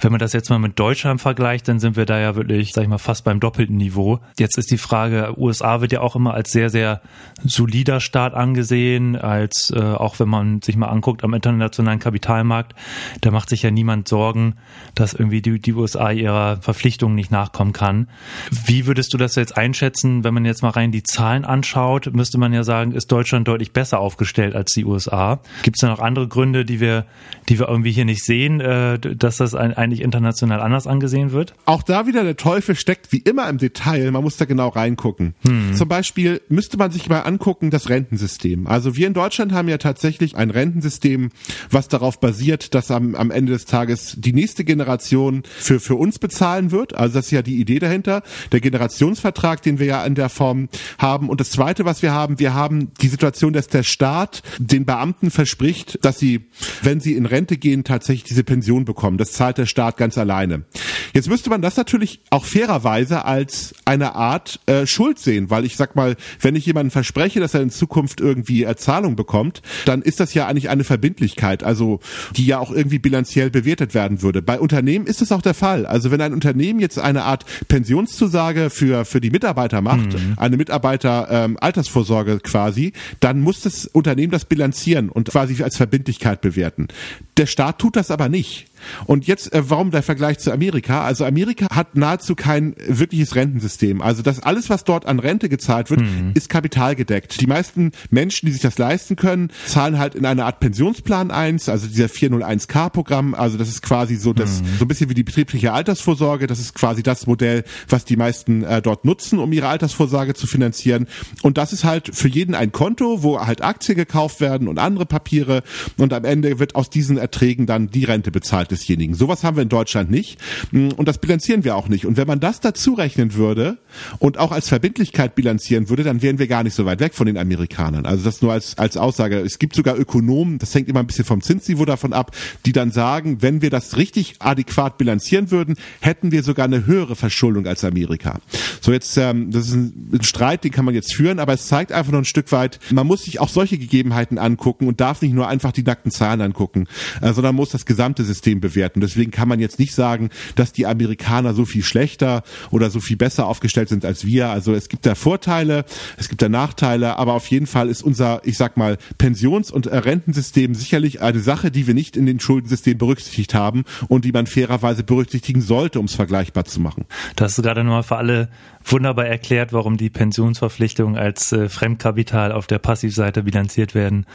Wenn 0.00 0.12
man 0.12 0.18
das 0.18 0.32
jetzt 0.32 0.50
mal 0.50 0.58
mit 0.58 0.78
Deutschland 0.78 1.20
vergleicht, 1.20 1.68
dann 1.68 1.80
sind 1.80 1.96
wir 1.96 2.06
da 2.06 2.18
ja 2.18 2.36
wirklich, 2.36 2.72
sag 2.72 2.82
ich 2.82 2.88
mal, 2.88 2.98
fast 2.98 3.24
beim 3.24 3.40
doppelten 3.40 3.76
Niveau. 3.76 4.20
Jetzt 4.38 4.58
ist 4.58 4.70
die 4.70 4.78
Frage, 4.78 5.34
USA 5.36 5.80
wird 5.80 5.92
ja 5.92 6.00
auch 6.00 6.16
immer 6.16 6.34
als 6.34 6.50
sehr, 6.50 6.70
sehr 6.70 7.00
solider 7.44 8.00
Staat 8.00 8.34
angesehen, 8.34 9.16
als 9.16 9.72
äh, 9.74 9.80
auch 9.80 10.18
wenn 10.20 10.28
man 10.28 10.62
sich 10.62 10.76
mal 10.76 10.88
anguckt 10.88 11.24
am 11.24 11.34
internationalen 11.34 11.98
Kapitalmarkt, 11.98 12.74
da 13.20 13.30
macht 13.30 13.48
sich 13.48 13.62
ja 13.62 13.70
niemand 13.70 14.08
Sorgen, 14.08 14.54
dass 14.94 15.14
irgendwie 15.14 15.42
die, 15.42 15.60
die 15.60 15.72
USA 15.72 16.10
ihrer 16.10 16.58
Verpflichtungen 16.60 17.14
nicht 17.14 17.30
nachkommen 17.30 17.72
kann. 17.72 18.08
Wie 18.50 18.86
würdest 18.86 19.12
du 19.12 19.18
das 19.18 19.34
jetzt 19.34 19.56
einschätzen, 19.56 20.24
wenn 20.24 20.34
man 20.34 20.44
jetzt 20.44 20.62
mal 20.62 20.70
rein 20.70 20.92
die 20.92 21.02
Zahlen 21.02 21.44
anschaut, 21.44 22.12
müsste 22.12 22.38
man 22.38 22.52
ja 22.52 22.64
sagen, 22.64 22.92
ist 22.92 23.10
Deutschland 23.10 23.48
deutlich 23.48 23.72
besser 23.72 24.00
aufgestellt 24.00 24.54
als 24.54 24.72
die 24.72 24.84
USA. 24.84 25.40
Gibt 25.62 25.71
Gibt 25.72 25.78
es 25.78 25.80
da 25.80 25.88
noch 25.88 26.00
andere 26.00 26.28
Gründe, 26.28 26.66
die 26.66 26.80
wir, 26.80 27.06
die 27.48 27.58
wir 27.58 27.66
irgendwie 27.66 27.92
hier 27.92 28.04
nicht 28.04 28.26
sehen, 28.26 28.60
äh, 28.60 28.98
dass 28.98 29.38
das 29.38 29.54
ein, 29.54 29.72
eigentlich 29.72 30.02
international 30.02 30.60
anders 30.60 30.86
angesehen 30.86 31.32
wird? 31.32 31.54
Auch 31.64 31.82
da 31.82 32.06
wieder 32.06 32.24
der 32.24 32.36
Teufel 32.36 32.74
steckt 32.74 33.10
wie 33.10 33.20
immer 33.20 33.48
im 33.48 33.56
Detail. 33.56 34.10
Man 34.10 34.22
muss 34.22 34.36
da 34.36 34.44
genau 34.44 34.68
reingucken. 34.68 35.34
Hm. 35.46 35.72
Zum 35.72 35.88
Beispiel 35.88 36.42
müsste 36.50 36.76
man 36.76 36.90
sich 36.90 37.08
mal 37.08 37.20
angucken, 37.20 37.70
das 37.70 37.88
Rentensystem. 37.88 38.66
Also 38.66 38.96
wir 38.96 39.06
in 39.06 39.14
Deutschland 39.14 39.52
haben 39.52 39.66
ja 39.70 39.78
tatsächlich 39.78 40.36
ein 40.36 40.50
Rentensystem, 40.50 41.30
was 41.70 41.88
darauf 41.88 42.20
basiert, 42.20 42.74
dass 42.74 42.90
am, 42.90 43.14
am 43.14 43.30
Ende 43.30 43.52
des 43.52 43.64
Tages 43.64 44.14
die 44.18 44.34
nächste 44.34 44.64
Generation 44.64 45.42
für, 45.46 45.80
für 45.80 45.94
uns 45.94 46.18
bezahlen 46.18 46.70
wird. 46.70 46.94
Also 46.94 47.14
das 47.14 47.24
ist 47.24 47.30
ja 47.30 47.40
die 47.40 47.58
Idee 47.58 47.78
dahinter. 47.78 48.22
Der 48.52 48.60
Generationsvertrag, 48.60 49.62
den 49.62 49.78
wir 49.78 49.86
ja 49.86 50.04
in 50.04 50.16
der 50.16 50.28
Form 50.28 50.68
haben. 50.98 51.30
Und 51.30 51.40
das 51.40 51.48
Zweite, 51.48 51.86
was 51.86 52.02
wir 52.02 52.12
haben, 52.12 52.38
wir 52.38 52.52
haben 52.52 52.92
die 53.00 53.08
Situation, 53.08 53.54
dass 53.54 53.68
der 53.68 53.84
Staat 53.84 54.42
den 54.58 54.84
Beamten 54.84 55.30
verspricht, 55.30 55.61
dass 56.04 56.18
sie, 56.18 56.46
wenn 56.82 57.00
sie 57.00 57.14
in 57.14 57.26
Rente 57.26 57.56
gehen, 57.56 57.84
tatsächlich 57.84 58.24
diese 58.24 58.44
Pension 58.44 58.84
bekommen. 58.84 59.18
Das 59.18 59.32
zahlt 59.32 59.58
der 59.58 59.66
Staat 59.66 59.96
ganz 59.96 60.18
alleine. 60.18 60.64
Jetzt 61.12 61.28
müsste 61.28 61.50
man 61.50 61.62
das 61.62 61.76
natürlich 61.76 62.20
auch 62.30 62.44
fairerweise 62.44 63.24
als 63.24 63.74
eine 63.84 64.14
Art 64.14 64.60
äh, 64.66 64.86
Schuld 64.86 65.18
sehen, 65.18 65.50
weil 65.50 65.64
ich 65.64 65.76
sag 65.76 65.96
mal, 65.96 66.16
wenn 66.40 66.56
ich 66.56 66.66
jemandem 66.66 66.90
verspreche, 66.90 67.40
dass 67.40 67.54
er 67.54 67.60
in 67.60 67.70
Zukunft 67.70 68.20
irgendwie 68.20 68.66
Zahlung 68.76 69.16
bekommt, 69.16 69.62
dann 69.84 70.02
ist 70.02 70.20
das 70.20 70.34
ja 70.34 70.46
eigentlich 70.46 70.70
eine 70.70 70.84
Verbindlichkeit, 70.84 71.62
also 71.62 72.00
die 72.36 72.46
ja 72.46 72.58
auch 72.58 72.70
irgendwie 72.70 72.98
bilanziell 72.98 73.50
bewertet 73.50 73.94
werden 73.94 74.22
würde. 74.22 74.42
Bei 74.42 74.58
Unternehmen 74.58 75.06
ist 75.06 75.22
es 75.22 75.32
auch 75.32 75.42
der 75.42 75.54
Fall. 75.54 75.86
Also 75.86 76.10
wenn 76.10 76.20
ein 76.20 76.32
Unternehmen 76.32 76.80
jetzt 76.80 76.98
eine 76.98 77.24
Art 77.24 77.44
Pensionszusage 77.68 78.70
für 78.70 79.04
für 79.04 79.20
die 79.20 79.30
Mitarbeiter 79.30 79.80
macht, 79.80 80.14
mhm. 80.14 80.34
eine 80.36 80.56
Mitarbeiter 80.56 81.28
ähm, 81.30 81.58
Altersvorsorge 81.60 82.40
quasi, 82.40 82.92
dann 83.20 83.40
muss 83.40 83.60
das 83.60 83.86
Unternehmen 83.86 84.32
das 84.32 84.44
bilanzieren 84.44 85.08
und 85.08 85.28
quasi 85.28 85.62
als 85.62 85.76
Verbindlichkeit 85.76 86.40
bewerten. 86.40 86.88
Der 87.36 87.46
Staat 87.46 87.78
tut 87.78 87.96
das 87.96 88.10
aber 88.10 88.28
nicht. 88.28 88.66
Und 89.06 89.26
jetzt, 89.26 89.52
äh, 89.52 89.68
warum 89.68 89.90
der 89.90 90.02
Vergleich 90.02 90.38
zu 90.38 90.52
Amerika? 90.52 91.04
Also 91.04 91.24
Amerika 91.24 91.66
hat 91.74 91.96
nahezu 91.96 92.34
kein 92.34 92.74
wirkliches 92.86 93.34
Rentensystem. 93.34 94.02
Also 94.02 94.22
das 94.22 94.40
alles, 94.40 94.70
was 94.70 94.84
dort 94.84 95.06
an 95.06 95.18
Rente 95.18 95.48
gezahlt 95.48 95.90
wird, 95.90 96.00
mhm. 96.00 96.32
ist 96.34 96.48
kapitalgedeckt. 96.48 97.40
Die 97.40 97.46
meisten 97.46 97.92
Menschen, 98.10 98.46
die 98.46 98.52
sich 98.52 98.62
das 98.62 98.78
leisten 98.78 99.16
können, 99.16 99.50
zahlen 99.66 99.98
halt 99.98 100.14
in 100.14 100.26
eine 100.26 100.44
Art 100.44 100.60
Pensionsplan 100.60 101.30
eins, 101.30 101.68
also 101.68 101.86
dieser 101.86 102.06
401k-Programm. 102.06 103.34
Also 103.34 103.58
das 103.58 103.68
ist 103.68 103.82
quasi 103.82 104.16
so 104.16 104.32
das, 104.32 104.62
mhm. 104.62 104.66
so 104.78 104.84
ein 104.84 104.88
bisschen 104.88 105.10
wie 105.10 105.14
die 105.14 105.22
betriebliche 105.22 105.72
Altersvorsorge. 105.72 106.46
Das 106.46 106.58
ist 106.58 106.74
quasi 106.74 107.02
das 107.02 107.26
Modell, 107.26 107.64
was 107.88 108.04
die 108.04 108.16
meisten 108.16 108.64
äh, 108.64 108.82
dort 108.82 109.04
nutzen, 109.04 109.38
um 109.38 109.52
ihre 109.52 109.68
Altersvorsorge 109.68 110.34
zu 110.34 110.46
finanzieren. 110.46 111.06
Und 111.42 111.58
das 111.58 111.72
ist 111.72 111.84
halt 111.84 112.14
für 112.14 112.28
jeden 112.28 112.54
ein 112.54 112.72
Konto, 112.72 113.22
wo 113.22 113.40
halt 113.40 113.62
Aktien 113.62 113.96
gekauft 113.96 114.40
werden 114.40 114.68
und 114.68 114.78
andere 114.78 115.06
Papiere. 115.06 115.62
Und 115.98 116.12
am 116.12 116.24
Ende 116.24 116.58
wird 116.58 116.74
aus 116.74 116.90
diesen 116.90 117.16
Erträgen 117.16 117.66
dann 117.66 117.90
die 117.90 118.04
Rente 118.04 118.30
bezahlt 118.30 118.71
desjenigen. 118.72 119.14
Sowas 119.14 119.44
haben 119.44 119.56
wir 119.56 119.62
in 119.62 119.68
Deutschland 119.68 120.10
nicht 120.10 120.38
mm, 120.72 120.88
und 120.96 121.06
das 121.06 121.18
bilanzieren 121.18 121.64
wir 121.64 121.76
auch 121.76 121.88
nicht. 121.88 122.06
Und 122.06 122.16
wenn 122.16 122.26
man 122.26 122.40
das 122.40 122.60
dazu 122.60 122.94
rechnen 122.94 123.34
würde 123.34 123.78
und 124.18 124.38
auch 124.38 124.52
als 124.52 124.68
Verbindlichkeit 124.68 125.34
bilanzieren 125.34 125.88
würde, 125.88 126.02
dann 126.02 126.22
wären 126.22 126.38
wir 126.38 126.48
gar 126.48 126.64
nicht 126.64 126.74
so 126.74 126.84
weit 126.84 127.00
weg 127.00 127.14
von 127.14 127.26
den 127.26 127.38
Amerikanern. 127.38 128.06
Also 128.06 128.24
das 128.24 128.42
nur 128.42 128.52
als, 128.52 128.78
als 128.78 128.96
Aussage. 128.96 129.38
Es 129.38 129.58
gibt 129.58 129.76
sogar 129.76 129.98
Ökonomen, 129.98 130.58
das 130.58 130.74
hängt 130.74 130.88
immer 130.88 131.00
ein 131.00 131.06
bisschen 131.06 131.24
vom 131.24 131.42
Zinsniveau 131.42 131.84
davon 131.84 132.12
ab, 132.12 132.34
die 132.66 132.72
dann 132.72 132.90
sagen, 132.90 133.42
wenn 133.42 133.62
wir 133.62 133.70
das 133.70 133.96
richtig 133.96 134.36
adäquat 134.38 134.98
bilanzieren 134.98 135.50
würden, 135.50 135.76
hätten 136.00 136.32
wir 136.32 136.42
sogar 136.42 136.64
eine 136.64 136.86
höhere 136.86 137.16
Verschuldung 137.16 137.66
als 137.66 137.84
Amerika. 137.84 138.40
So 138.80 138.92
jetzt, 138.92 139.16
ähm, 139.16 139.50
das 139.50 139.68
ist 139.68 139.74
ein, 139.74 140.10
ein 140.14 140.22
Streit, 140.22 140.64
den 140.64 140.72
kann 140.72 140.84
man 140.84 140.94
jetzt 140.94 141.14
führen, 141.14 141.38
aber 141.38 141.52
es 141.52 141.66
zeigt 141.66 141.92
einfach 141.92 142.12
nur 142.12 142.20
ein 142.20 142.26
Stück 142.26 142.50
weit, 142.52 142.80
man 142.90 143.06
muss 143.06 143.24
sich 143.24 143.40
auch 143.40 143.48
solche 143.48 143.78
Gegebenheiten 143.78 144.38
angucken 144.38 144.88
und 144.88 145.00
darf 145.00 145.22
nicht 145.22 145.34
nur 145.34 145.48
einfach 145.48 145.72
die 145.72 145.82
nackten 145.82 146.10
Zahlen 146.10 146.40
angucken, 146.40 146.86
äh, 147.20 147.32
sondern 147.32 147.54
muss 147.54 147.70
das 147.70 147.86
gesamte 147.86 148.24
System 148.24 148.60
bewerten. 148.62 149.02
Deswegen 149.02 149.30
kann 149.30 149.48
man 149.48 149.60
jetzt 149.60 149.78
nicht 149.78 149.94
sagen, 149.94 150.30
dass 150.54 150.72
die 150.72 150.86
Amerikaner 150.86 151.52
so 151.52 151.66
viel 151.66 151.82
schlechter 151.82 152.42
oder 152.70 152.88
so 152.88 153.00
viel 153.00 153.18
besser 153.18 153.46
aufgestellt 153.46 153.90
sind 153.90 154.06
als 154.06 154.24
wir. 154.24 154.48
Also 154.48 154.72
es 154.72 154.88
gibt 154.88 155.04
da 155.04 155.14
Vorteile, 155.14 155.84
es 156.16 156.30
gibt 156.30 156.40
da 156.40 156.48
Nachteile, 156.48 157.18
aber 157.18 157.34
auf 157.34 157.46
jeden 157.48 157.66
Fall 157.66 157.90
ist 157.90 158.02
unser, 158.02 158.40
ich 158.44 158.56
sag 158.56 158.78
mal, 158.78 158.96
Pensions- 159.18 159.70
und 159.70 159.86
Rentensystem 159.86 160.74
sicherlich 160.74 161.20
eine 161.20 161.40
Sache, 161.40 161.70
die 161.70 161.86
wir 161.86 161.94
nicht 161.94 162.16
in 162.16 162.24
den 162.24 162.40
Schuldensystem 162.40 162.96
berücksichtigt 162.96 163.52
haben 163.52 163.84
und 164.08 164.24
die 164.24 164.32
man 164.32 164.46
fairerweise 164.46 165.04
berücksichtigen 165.04 165.60
sollte, 165.60 165.98
um 165.98 166.06
es 166.06 166.14
vergleichbar 166.14 166.64
zu 166.64 166.80
machen. 166.80 167.04
Das 167.36 167.58
ist 167.58 167.62
gerade 167.62 167.84
nochmal 167.84 168.02
für 168.02 168.16
alle 168.16 168.48
wunderbar 168.84 169.26
erklärt, 169.26 169.72
warum 169.72 169.96
die 169.96 170.10
Pensionsverpflichtungen 170.10 171.16
als 171.16 171.52
äh, 171.52 171.68
Fremdkapital 171.68 172.52
auf 172.52 172.66
der 172.66 172.78
Passivseite 172.78 173.42
bilanziert 173.42 173.94
werden. 173.94 174.26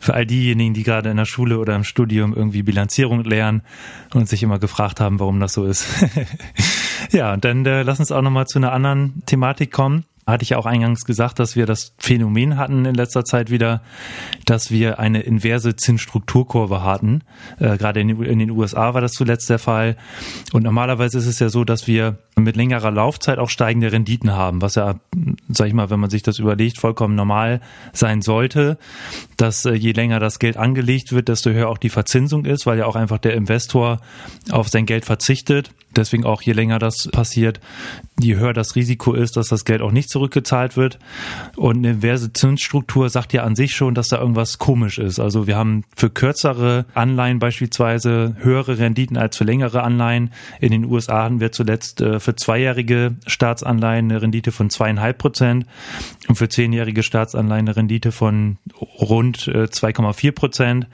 Für 0.00 0.14
all 0.14 0.26
diejenigen, 0.26 0.74
die 0.74 0.82
gerade 0.82 1.10
in 1.10 1.16
der 1.16 1.24
Schule 1.24 1.58
oder 1.58 1.74
im 1.74 1.84
Studium 1.84 2.34
irgendwie 2.34 2.62
Bilanzierung 2.62 3.24
lernen 3.24 3.62
und 4.14 4.28
sich 4.28 4.42
immer 4.42 4.58
gefragt 4.58 5.00
haben, 5.00 5.20
warum 5.20 5.40
das 5.40 5.52
so 5.52 5.64
ist. 5.64 5.86
ja, 7.10 7.32
und 7.32 7.44
dann 7.44 7.64
äh, 7.66 7.82
lass 7.82 8.00
uns 8.00 8.12
auch 8.12 8.22
nochmal 8.22 8.46
zu 8.46 8.58
einer 8.58 8.72
anderen 8.72 9.22
Thematik 9.26 9.72
kommen 9.72 10.04
hatte 10.30 10.42
ich 10.42 10.50
ja 10.50 10.58
auch 10.58 10.66
eingangs 10.66 11.04
gesagt, 11.04 11.38
dass 11.38 11.56
wir 11.56 11.66
das 11.66 11.94
Phänomen 11.98 12.56
hatten 12.56 12.84
in 12.84 12.94
letzter 12.94 13.24
Zeit 13.24 13.50
wieder, 13.50 13.82
dass 14.46 14.70
wir 14.70 14.98
eine 14.98 15.20
inverse 15.20 15.76
Zinsstrukturkurve 15.76 16.82
hatten. 16.82 17.22
Äh, 17.58 17.76
gerade 17.76 18.00
in, 18.00 18.08
in, 18.22 18.38
den 18.38 18.50
USA 18.50 18.94
war 18.94 19.00
das 19.00 19.12
zuletzt 19.12 19.50
der 19.50 19.58
Fall. 19.58 19.96
Und 20.52 20.62
normalerweise 20.62 21.18
ist 21.18 21.26
es 21.26 21.38
ja 21.38 21.48
so, 21.48 21.64
dass 21.64 21.86
wir 21.86 22.18
mit 22.42 22.56
längerer 22.56 22.90
Laufzeit 22.90 23.38
auch 23.38 23.50
steigende 23.50 23.92
Renditen 23.92 24.32
haben, 24.32 24.62
was 24.62 24.74
ja, 24.74 24.96
sag 25.48 25.68
ich 25.68 25.74
mal, 25.74 25.90
wenn 25.90 26.00
man 26.00 26.10
sich 26.10 26.22
das 26.22 26.38
überlegt, 26.38 26.78
vollkommen 26.78 27.14
normal 27.14 27.60
sein 27.92 28.22
sollte, 28.22 28.78
dass 29.36 29.64
äh, 29.64 29.72
je 29.72 29.92
länger 29.92 30.20
das 30.20 30.38
Geld 30.38 30.56
angelegt 30.56 31.12
wird, 31.12 31.28
desto 31.28 31.50
höher 31.50 31.68
auch 31.68 31.78
die 31.78 31.88
Verzinsung 31.88 32.44
ist, 32.44 32.66
weil 32.66 32.78
ja 32.78 32.86
auch 32.86 32.96
einfach 32.96 33.18
der 33.18 33.34
Investor 33.34 34.00
auf 34.50 34.68
sein 34.68 34.86
Geld 34.86 35.04
verzichtet. 35.04 35.72
Deswegen 35.96 36.24
auch 36.24 36.42
je 36.42 36.52
länger 36.52 36.78
das 36.78 37.08
passiert, 37.10 37.60
je 38.20 38.36
höher 38.36 38.52
das 38.52 38.76
Risiko 38.76 39.12
ist, 39.12 39.36
dass 39.36 39.48
das 39.48 39.64
Geld 39.64 39.82
auch 39.82 39.90
nicht 39.90 40.08
zurückgezahlt 40.08 40.76
wird. 40.76 40.98
Und 41.56 41.78
eine 41.78 41.90
inverse 41.90 42.32
Zinsstruktur 42.32 43.08
sagt 43.08 43.32
ja 43.32 43.42
an 43.42 43.56
sich 43.56 43.74
schon, 43.74 43.94
dass 43.94 44.08
da 44.08 44.18
irgendwas 44.18 44.58
komisch 44.58 44.98
ist. 44.98 45.18
Also 45.18 45.46
wir 45.48 45.56
haben 45.56 45.84
für 45.96 46.10
kürzere 46.10 46.86
Anleihen 46.94 47.40
beispielsweise 47.40 48.36
höhere 48.38 48.78
Renditen 48.78 49.16
als 49.16 49.36
für 49.36 49.44
längere 49.44 49.82
Anleihen. 49.82 50.30
In 50.60 50.70
den 50.70 50.84
USA 50.84 51.24
hatten 51.24 51.40
wir 51.40 51.50
zuletzt 51.50 52.00
äh, 52.00 52.20
für 52.20 52.29
zweijährige 52.36 53.16
Staatsanleihen 53.26 54.10
eine 54.10 54.22
Rendite 54.22 54.52
von 54.52 54.70
zweieinhalb 54.70 55.18
Prozent 55.18 55.66
und 56.28 56.36
für 56.36 56.48
zehnjährige 56.48 57.02
Staatsanleihen 57.02 57.68
eine 57.68 57.76
Rendite 57.76 58.12
von 58.12 58.58
rund 58.80 59.38
2,4 59.38 60.26
äh, 60.28 60.32
Prozent. 60.32 60.86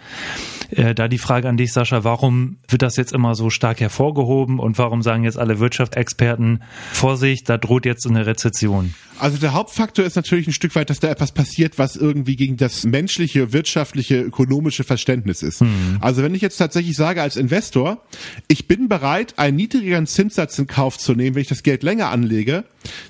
Äh, 0.71 0.95
da 0.95 1.09
die 1.09 1.19
Frage 1.19 1.49
an 1.49 1.57
dich, 1.57 1.73
Sascha, 1.73 2.05
warum 2.05 2.59
wird 2.69 2.83
das 2.83 2.97
jetzt 2.97 3.13
immer 3.13 3.35
so 3.35 3.51
stark 3.51 3.81
hervorgehoben 3.81 4.59
und 4.59 4.79
warum 4.79 5.03
sagen 5.03 5.25
jetzt 5.25 5.39
alle 5.39 5.61
Wirtschaftsexperten, 5.61 6.63
Vorsicht, 6.93 7.49
da 7.49 7.59
droht 7.59 7.87
jetzt 7.87 8.07
eine 8.07 8.27
Rezession? 8.27 8.95
Also 9.19 9.39
der 9.39 9.55
Hauptfaktor 9.55 10.05
ist 10.05 10.17
natürlich 10.17 10.47
ein 10.47 10.53
Stück 10.53 10.75
weit, 10.75 10.91
dass 10.91 11.01
da 11.01 11.09
etwas 11.09 11.33
passiert, 11.33 11.79
was 11.79 11.97
irgendwie 11.97 12.37
gegen 12.37 12.57
das 12.57 12.85
menschliche, 12.85 13.53
wirtschaftliche, 13.53 14.21
ökonomische 14.21 14.85
Verständnis 14.85 15.43
ist. 15.43 15.63
Mhm. 15.63 15.99
Also 16.01 16.23
wenn 16.23 16.35
ich 16.35 16.43
jetzt 16.43 16.59
tatsächlich 16.59 16.97
sage 16.97 17.23
als 17.23 17.37
Investor, 17.37 18.03
ich 18.49 18.69
bin 18.69 18.89
bereit, 18.89 19.39
einen 19.39 19.57
niedrigeren 19.57 20.07
Zinssatz 20.07 20.59
in 20.59 20.67
Kauf 20.67 20.99
zu 20.99 21.15
nehmen, 21.15 21.26
wenn 21.35 21.43
ich 21.43 21.49
das 21.49 21.63
Geld 21.63 21.83
länger 21.83 22.11
anlege, 22.11 22.65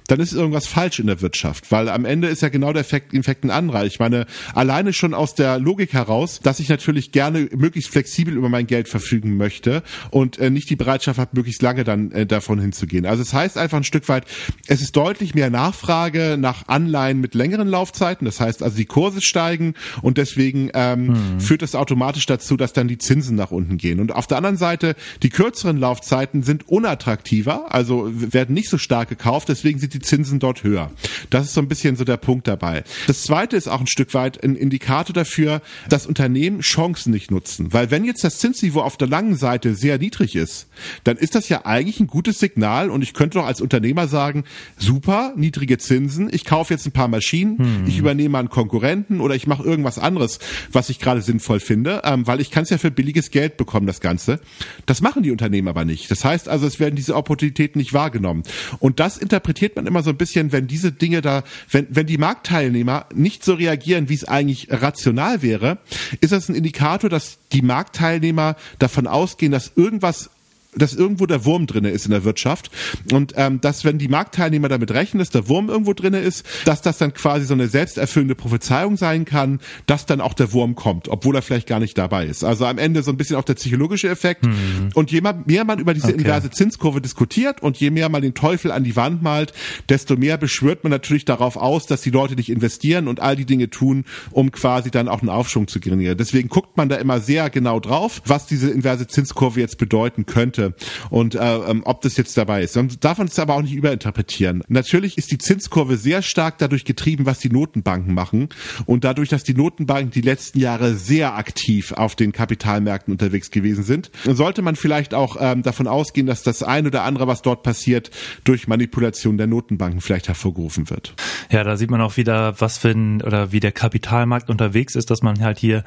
dann 0.08 0.20
ist 0.20 0.32
irgendwas 0.32 0.66
falsch 0.66 0.98
in 0.98 1.06
der 1.06 1.20
Wirtschaft, 1.20 1.70
weil 1.70 1.88
am 1.88 2.04
Ende 2.04 2.28
ist 2.28 2.42
ja 2.42 2.48
genau 2.48 2.72
der 2.72 2.80
Effekt, 2.80 3.14
Effekt 3.14 3.44
ein 3.44 3.50
anderer. 3.50 3.84
Ich 3.84 3.98
meine, 3.98 4.26
alleine 4.54 4.92
schon 4.92 5.14
aus 5.14 5.34
der 5.34 5.58
Logik 5.58 5.92
heraus, 5.92 6.40
dass 6.42 6.60
ich 6.60 6.68
natürlich 6.68 7.12
gerne 7.12 7.48
möglichst 7.54 7.90
flexibel 7.90 8.34
über 8.34 8.48
mein 8.48 8.66
Geld 8.66 8.88
verfügen 8.88 9.36
möchte 9.36 9.82
und 10.10 10.38
äh, 10.38 10.50
nicht 10.50 10.70
die 10.70 10.76
Bereitschaft 10.76 11.18
habe, 11.18 11.30
möglichst 11.34 11.62
lange 11.62 11.84
dann 11.84 12.10
äh, 12.12 12.26
davon 12.26 12.58
hinzugehen. 12.58 13.06
Also 13.06 13.22
es 13.22 13.30
das 13.30 13.34
heißt 13.34 13.58
einfach 13.58 13.78
ein 13.78 13.84
Stück 13.84 14.08
weit, 14.08 14.24
es 14.68 14.80
ist 14.80 14.96
deutlich 14.96 15.34
mehr 15.34 15.50
Nachfrage 15.50 16.36
nach 16.38 16.68
Anleihen 16.68 17.20
mit 17.20 17.34
längeren 17.34 17.68
Laufzeiten. 17.68 18.24
Das 18.24 18.40
heißt 18.40 18.62
also, 18.62 18.76
die 18.76 18.86
Kurse 18.86 19.20
steigen 19.20 19.74
und 20.00 20.16
deswegen 20.16 20.70
ähm, 20.74 21.08
hm. 21.08 21.40
führt 21.40 21.62
das 21.62 21.74
automatisch 21.74 22.26
dazu, 22.26 22.56
dass 22.56 22.72
dann 22.72 22.86
die 22.86 22.98
Zinsen 22.98 23.34
nach 23.34 23.50
unten 23.50 23.78
gehen. 23.78 23.98
Und 23.98 24.14
auf 24.14 24.26
der 24.26 24.36
anderen 24.36 24.56
Seite, 24.56 24.94
die 25.22 25.30
kürzeren 25.30 25.78
Laufzeiten 25.78 26.44
sind 26.44 26.68
unattraktiver, 26.68 27.74
also 27.74 28.08
werden 28.12 28.54
nicht 28.54 28.70
so 28.70 28.78
stark 28.78 29.08
gekauft, 29.08 29.48
deswegen 29.48 29.65
sind 29.74 29.94
die 29.94 30.00
Zinsen 30.00 30.38
dort 30.38 30.62
höher. 30.62 30.92
Das 31.30 31.46
ist 31.46 31.54
so 31.54 31.60
ein 31.60 31.68
bisschen 31.68 31.96
so 31.96 32.04
der 32.04 32.16
Punkt 32.16 32.46
dabei. 32.46 32.84
Das 33.06 33.22
zweite 33.22 33.56
ist 33.56 33.68
auch 33.68 33.80
ein 33.80 33.86
Stück 33.86 34.14
weit 34.14 34.42
ein 34.42 34.56
Indikator 34.56 35.12
dafür, 35.12 35.60
dass 35.88 36.06
Unternehmen 36.06 36.60
Chancen 36.60 37.12
nicht 37.12 37.30
nutzen. 37.30 37.72
Weil 37.72 37.90
wenn 37.90 38.04
jetzt 38.04 38.22
das 38.24 38.38
Zinsniveau 38.38 38.80
auf 38.80 38.96
der 38.96 39.08
langen 39.08 39.36
Seite 39.36 39.74
sehr 39.74 39.98
niedrig 39.98 40.36
ist, 40.36 40.68
dann 41.04 41.16
ist 41.16 41.34
das 41.34 41.48
ja 41.48 41.66
eigentlich 41.66 42.00
ein 42.00 42.06
gutes 42.06 42.38
Signal 42.38 42.90
und 42.90 43.02
ich 43.02 43.12
könnte 43.12 43.38
doch 43.38 43.46
als 43.46 43.60
Unternehmer 43.60 44.08
sagen, 44.08 44.44
super, 44.76 45.32
niedrige 45.36 45.78
Zinsen, 45.78 46.28
ich 46.32 46.44
kaufe 46.44 46.72
jetzt 46.72 46.86
ein 46.86 46.92
paar 46.92 47.08
Maschinen, 47.08 47.58
hm. 47.58 47.86
ich 47.86 47.98
übernehme 47.98 48.38
einen 48.38 48.50
Konkurrenten 48.50 49.20
oder 49.20 49.34
ich 49.34 49.46
mache 49.46 49.64
irgendwas 49.64 49.98
anderes, 49.98 50.38
was 50.70 50.88
ich 50.90 50.98
gerade 50.98 51.22
sinnvoll 51.22 51.60
finde, 51.60 52.02
ähm, 52.04 52.26
weil 52.26 52.40
ich 52.40 52.50
kann 52.50 52.62
es 52.62 52.70
ja 52.70 52.78
für 52.78 52.90
billiges 52.90 53.30
Geld 53.30 53.56
bekommen, 53.56 53.86
das 53.86 54.00
Ganze. 54.00 54.40
Das 54.86 55.00
machen 55.00 55.22
die 55.22 55.32
Unternehmen 55.32 55.68
aber 55.68 55.84
nicht. 55.84 56.10
Das 56.10 56.24
heißt 56.24 56.48
also, 56.48 56.66
es 56.66 56.78
werden 56.78 56.94
diese 56.94 57.16
Opportunitäten 57.16 57.78
nicht 57.78 57.92
wahrgenommen. 57.92 58.42
Und 58.78 59.00
das 59.00 59.16
interpretiert 59.16 59.55
interpretiert 59.56 59.76
man 59.76 59.86
immer 59.86 60.02
so 60.02 60.10
ein 60.10 60.16
bisschen, 60.16 60.52
wenn 60.52 60.66
diese 60.66 60.92
Dinge 60.92 61.22
da, 61.22 61.42
wenn, 61.70 61.86
wenn 61.90 62.06
die 62.06 62.18
Marktteilnehmer 62.18 63.06
nicht 63.14 63.44
so 63.44 63.54
reagieren, 63.54 64.08
wie 64.08 64.14
es 64.14 64.24
eigentlich 64.24 64.68
rational 64.70 65.42
wäre, 65.42 65.78
ist 66.20 66.32
das 66.32 66.48
ein 66.48 66.54
Indikator, 66.54 67.08
dass 67.08 67.38
die 67.52 67.62
Marktteilnehmer 67.62 68.56
davon 68.78 69.06
ausgehen, 69.06 69.52
dass 69.52 69.72
irgendwas 69.74 70.30
dass 70.76 70.94
irgendwo 70.94 71.26
der 71.26 71.44
Wurm 71.44 71.66
drinne 71.66 71.90
ist 71.90 72.04
in 72.04 72.12
der 72.12 72.24
Wirtschaft 72.24 72.70
und 73.12 73.32
ähm, 73.36 73.60
dass 73.60 73.84
wenn 73.84 73.98
die 73.98 74.08
Marktteilnehmer 74.08 74.68
damit 74.68 74.90
rechnen, 74.92 75.18
dass 75.18 75.30
der 75.30 75.48
Wurm 75.48 75.68
irgendwo 75.68 75.92
drinne 75.92 76.20
ist, 76.20 76.44
dass 76.64 76.82
das 76.82 76.98
dann 76.98 77.14
quasi 77.14 77.46
so 77.46 77.54
eine 77.54 77.68
selbsterfüllende 77.68 78.34
Prophezeiung 78.34 78.96
sein 78.96 79.24
kann, 79.24 79.60
dass 79.86 80.06
dann 80.06 80.20
auch 80.20 80.34
der 80.34 80.52
Wurm 80.52 80.74
kommt, 80.74 81.08
obwohl 81.08 81.34
er 81.34 81.42
vielleicht 81.42 81.66
gar 81.66 81.80
nicht 81.80 81.96
dabei 81.96 82.26
ist. 82.26 82.44
Also 82.44 82.66
am 82.66 82.78
Ende 82.78 83.02
so 83.02 83.10
ein 83.10 83.16
bisschen 83.16 83.36
auch 83.36 83.44
der 83.44 83.54
psychologische 83.54 84.08
Effekt. 84.08 84.44
Mhm. 84.44 84.90
Und 84.94 85.10
je 85.10 85.20
mehr 85.20 85.64
man 85.64 85.78
über 85.78 85.94
diese 85.94 86.08
okay. 86.08 86.18
inverse 86.18 86.50
Zinskurve 86.50 87.00
diskutiert 87.00 87.62
und 87.62 87.78
je 87.78 87.90
mehr 87.90 88.08
man 88.08 88.22
den 88.22 88.34
Teufel 88.34 88.70
an 88.70 88.84
die 88.84 88.96
Wand 88.96 89.22
malt, 89.22 89.52
desto 89.88 90.16
mehr 90.16 90.36
beschwört 90.36 90.84
man 90.84 90.90
natürlich 90.90 91.24
darauf 91.24 91.56
aus, 91.56 91.86
dass 91.86 92.02
die 92.02 92.10
Leute 92.10 92.34
nicht 92.34 92.50
investieren 92.50 93.08
und 93.08 93.20
all 93.20 93.36
die 93.36 93.46
Dinge 93.46 93.70
tun, 93.70 94.04
um 94.30 94.50
quasi 94.52 94.90
dann 94.90 95.08
auch 95.08 95.20
einen 95.20 95.30
Aufschwung 95.30 95.68
zu 95.68 95.80
generieren. 95.80 96.18
Deswegen 96.18 96.48
guckt 96.48 96.76
man 96.76 96.88
da 96.88 96.96
immer 96.96 97.20
sehr 97.20 97.50
genau 97.50 97.80
drauf, 97.80 98.22
was 98.26 98.46
diese 98.46 98.70
inverse 98.70 99.06
Zinskurve 99.06 99.60
jetzt 99.60 99.78
bedeuten 99.78 100.26
könnte 100.26 100.65
und 101.10 101.34
äh, 101.34 101.56
ähm, 101.56 101.82
ob 101.84 102.02
das 102.02 102.16
jetzt 102.16 102.36
dabei 102.36 102.62
ist. 102.62 102.76
Man 102.76 102.90
darf 103.00 103.18
man 103.18 103.28
aber 103.36 103.54
auch 103.54 103.62
nicht 103.62 103.74
überinterpretieren. 103.74 104.62
Natürlich 104.68 105.18
ist 105.18 105.30
die 105.30 105.38
Zinskurve 105.38 105.96
sehr 105.96 106.22
stark 106.22 106.58
dadurch 106.58 106.84
getrieben, 106.84 107.26
was 107.26 107.38
die 107.38 107.50
Notenbanken 107.50 108.14
machen 108.14 108.48
und 108.86 109.04
dadurch, 109.04 109.28
dass 109.28 109.44
die 109.44 109.54
Notenbanken 109.54 110.10
die 110.10 110.20
letzten 110.20 110.58
Jahre 110.58 110.94
sehr 110.94 111.36
aktiv 111.36 111.92
auf 111.92 112.14
den 112.16 112.32
Kapitalmärkten 112.32 113.12
unterwegs 113.12 113.50
gewesen 113.50 113.84
sind, 113.84 114.10
sollte 114.24 114.62
man 114.62 114.76
vielleicht 114.76 115.14
auch 115.14 115.36
ähm, 115.40 115.62
davon 115.62 115.86
ausgehen, 115.86 116.26
dass 116.26 116.42
das 116.42 116.62
ein 116.62 116.86
oder 116.86 117.02
andere, 117.04 117.26
was 117.26 117.42
dort 117.42 117.62
passiert, 117.62 118.10
durch 118.44 118.68
Manipulation 118.68 119.36
der 119.36 119.46
Notenbanken 119.46 120.00
vielleicht 120.00 120.28
hervorgerufen 120.28 120.90
wird. 120.90 121.14
Ja, 121.50 121.64
da 121.64 121.76
sieht 121.76 121.90
man 121.90 122.00
auch 122.00 122.16
wieder, 122.16 122.60
was 122.60 122.78
für 122.78 122.90
ein 122.90 123.22
oder 123.22 123.52
wie 123.52 123.60
der 123.60 123.72
Kapitalmarkt 123.72 124.50
unterwegs 124.50 124.94
ist, 124.94 125.10
dass 125.10 125.22
man 125.22 125.42
halt 125.42 125.58
hier 125.58 125.84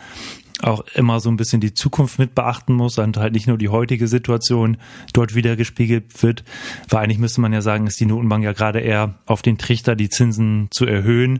auch 0.61 0.83
immer 0.93 1.19
so 1.19 1.29
ein 1.29 1.37
bisschen 1.37 1.61
die 1.61 1.73
Zukunft 1.73 2.19
mit 2.19 2.35
beachten 2.35 2.73
muss 2.73 2.97
und 2.97 3.17
halt 3.17 3.33
nicht 3.33 3.47
nur 3.47 3.57
die 3.57 3.69
heutige 3.69 4.07
Situation 4.07 4.77
dort 5.13 5.35
wieder 5.35 5.55
gespiegelt 5.55 6.21
wird. 6.21 6.43
Weil 6.89 7.03
eigentlich 7.03 7.19
müsste 7.19 7.41
man 7.41 7.53
ja 7.53 7.61
sagen, 7.61 7.87
ist 7.87 7.99
die 7.99 8.05
Notenbank 8.05 8.43
ja 8.43 8.53
gerade 8.53 8.79
eher 8.79 9.15
auf 9.25 9.41
den 9.41 9.57
Trichter, 9.57 9.95
die 9.95 10.09
Zinsen 10.09 10.67
zu 10.71 10.85
erhöhen. 10.85 11.39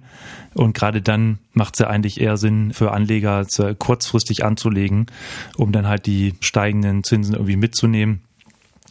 Und 0.53 0.73
gerade 0.73 1.01
dann 1.01 1.39
macht 1.53 1.75
es 1.75 1.79
ja 1.79 1.88
eigentlich 1.88 2.21
eher 2.21 2.38
Sinn 2.38 2.73
für 2.73 2.91
Anleger, 2.91 3.45
kurzfristig 3.77 4.45
anzulegen, 4.45 5.08
um 5.58 5.71
dann 5.71 5.88
halt 5.88 6.05
die 6.05 6.34
steigenden 6.39 7.03
Zinsen 7.03 7.34
irgendwie 7.34 7.58
mitzunehmen. 7.58 8.21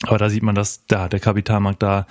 Aber 0.06 0.18
da 0.18 0.30
sieht 0.30 0.42
man, 0.42 0.54
dass 0.54 0.86
da 0.86 1.08
der 1.08 1.20
Kapitalmarkt 1.20 1.82
da 1.82 2.06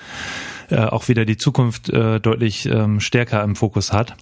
äh, 0.69 0.79
auch 0.79 1.07
wieder 1.07 1.23
die 1.23 1.37
Zukunft 1.37 1.89
äh, 1.89 2.19
deutlich 2.19 2.65
ähm, 2.65 2.99
stärker 2.99 3.41
im 3.43 3.55
Fokus 3.55 3.93
hat. 3.93 4.17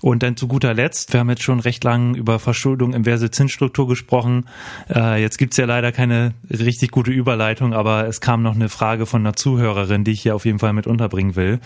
Und 0.00 0.24
dann 0.24 0.36
zu 0.36 0.48
guter 0.48 0.74
Letzt, 0.74 1.12
wir 1.12 1.20
haben 1.20 1.30
jetzt 1.30 1.44
schon 1.44 1.60
recht 1.60 1.84
lang 1.84 2.16
über 2.16 2.40
Verschuldung, 2.40 2.92
inverse 2.92 3.30
Zinsstruktur 3.30 3.86
gesprochen. 3.86 4.46
Äh, 4.92 5.22
jetzt 5.22 5.38
gibt's 5.38 5.56
ja 5.56 5.66
leider 5.66 5.92
keine 5.92 6.34
richtig 6.50 6.90
gute 6.90 7.12
Überleitung, 7.12 7.72
aber 7.72 8.08
es 8.08 8.20
kam 8.20 8.42
noch 8.42 8.56
eine 8.56 8.68
Frage 8.68 9.06
von 9.06 9.20
einer 9.20 9.36
Zuhörerin, 9.36 10.02
die 10.02 10.10
ich 10.10 10.22
hier 10.22 10.34
auf 10.34 10.44
jeden 10.44 10.58
Fall 10.58 10.72
mit 10.72 10.88
unterbringen 10.88 11.36
will. 11.36 11.60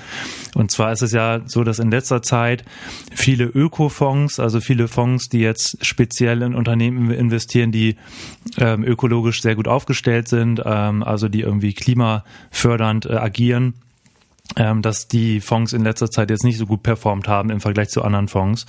Und 0.55 0.71
zwar 0.71 0.93
ist 0.93 1.01
es 1.01 1.13
ja 1.13 1.41
so, 1.47 1.65
dass 1.65 1.79
in 1.79 1.91
letzter 1.91 2.21
Zeit 2.21 2.65
viele 3.15 3.45
Ökofonds, 3.45 4.39
also 4.39 4.61
viele 4.61 4.89
Fonds, 4.89 5.31
die 5.31 5.41
jetzt 5.41 5.79
speziell 5.81 6.43
in 6.43 6.55
Unternehmen 6.55 7.11
investieren, 7.11 7.73
die 7.73 7.97
ähm, 8.59 8.85
ökologisch 8.85 9.41
sehr 9.41 9.55
gut 9.55 9.67
aufgestellt 9.67 10.29
sind, 10.29 10.61
ähm, 10.63 11.03
also 11.03 11.30
die 11.31 11.41
irgendwie 11.41 11.73
klimafördernd 11.73 13.07
äh, 13.07 13.15
agieren, 13.15 13.75
ähm, 14.57 14.83
dass 14.83 15.09
die 15.09 15.41
Fonds 15.41 15.73
in 15.73 15.83
letzter 15.83 16.11
Zeit 16.11 16.31
jetzt 16.31 16.45
nicht 16.45 16.59
so 16.59 16.67
gut 16.67 16.83
performt 16.83 17.29
haben 17.29 17.51
im 17.51 17.61
Vergleich 17.61 17.89
zu 17.89 18.03
anderen 18.03 18.29
Fonds. 18.29 18.67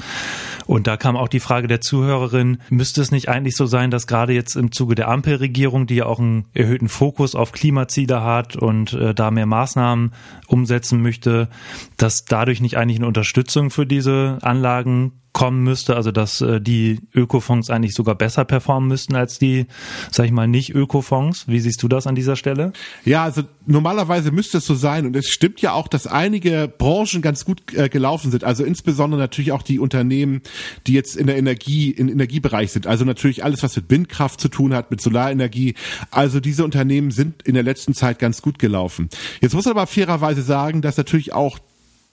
Und 0.68 0.88
da 0.88 0.98
kam 0.98 1.18
auch 1.18 1.28
die 1.28 1.40
Frage 1.40 1.68
der 1.68 1.82
Zuhörerin, 1.82 2.60
müsste 2.70 3.02
es 3.02 3.12
nicht 3.12 3.30
eigentlich 3.30 3.56
so 3.56 3.66
sein, 3.66 3.92
dass 3.92 4.08
gerade 4.08 4.34
jetzt 4.34 4.56
im 4.56 4.72
Zuge 4.72 4.96
der 4.96 5.08
Ampelregierung, 5.08 5.88
die 5.88 5.96
ja 5.96 6.06
auch 6.06 6.20
einen 6.20 6.46
erhöhten 6.54 6.90
Fokus 6.90 7.36
auf 7.36 7.52
Klimaziele 7.52 8.24
hat 8.24 8.56
und 8.56 8.94
äh, 8.94 9.14
da 9.14 9.32
mehr 9.32 9.48
Maßnahmen 9.48 10.14
umsetzen 10.48 11.02
möchte, 11.02 11.50
dass 11.98 12.26
dadurch 12.26 12.62
nicht 12.62 12.78
eigentlich 12.78 13.00
eine 13.00 13.08
Unterstützung 13.08 13.72
für 13.72 13.86
diese 13.86 14.38
Anlagen 14.42 15.21
kommen 15.34 15.64
müsste, 15.64 15.96
also 15.96 16.12
dass 16.12 16.42
äh, 16.42 16.60
die 16.60 17.00
Ökofonds 17.14 17.70
eigentlich 17.70 17.94
sogar 17.94 18.16
besser 18.16 18.44
performen 18.44 18.90
müssten 18.90 19.16
als 19.16 19.40
die, 19.40 19.66
sag 20.12 20.26
ich 20.26 20.32
mal, 20.32 20.48
nicht 20.48 20.74
Ökofonds. 20.76 21.48
Wie 21.48 21.60
siehst 21.60 21.82
du 21.84 21.88
das 21.88 22.06
an 22.06 22.16
dieser 22.16 22.36
Stelle? 22.36 22.74
Ja, 23.06 23.24
also 23.24 23.44
normalerweise 23.66 24.32
müsste 24.32 24.58
es 24.58 24.66
so 24.66 24.76
sein 24.76 25.06
und 25.06 25.16
es 25.16 25.28
stimmt 25.30 25.62
ja 25.62 25.74
auch, 25.74 25.88
dass 25.88 26.06
einige 26.06 26.68
Branchen 26.68 27.22
ganz 27.22 27.46
gut 27.46 27.74
äh, 27.74 27.88
gelaufen 27.88 28.32
sind. 28.32 28.44
Also 28.44 28.64
insbesondere 28.64 29.20
natürlich 29.20 29.52
auch 29.52 29.62
die 29.62 29.80
Unternehmen, 29.80 30.42
die 30.88 30.94
jetzt 30.94 31.16
in 31.16 31.28
der 31.28 31.38
Energie, 31.38 31.92
im 31.92 32.10
Energiebereich 32.10 32.72
sind. 32.72 32.88
Also 32.88 33.06
natürlich 33.06 33.44
alles, 33.44 33.64
was 33.64 33.76
mit 33.76 33.90
Windkraft 33.90 34.42
zu 34.42 34.50
tun 34.50 34.74
hat, 34.74 34.92
mit 34.92 35.02
Solarenergie. 35.02 35.76
Also 36.10 36.40
diese 36.40 36.66
Unternehmen 36.66 37.12
sind 37.12 37.44
in 37.44 37.54
der 37.54 37.64
letzten 37.64 37.94
Zeit 37.94 38.20
ganz 38.20 38.42
gut 38.42 38.60
gelaufen. 38.60 39.10
Jetzt 39.40 39.54
muss 39.54 39.66
man 39.66 39.78
aber 39.78 39.88
fairerweise 39.88 40.42
sagen, 40.42 40.82
dass 40.82 40.98
natürlich 40.98 41.34
auch 41.34 41.60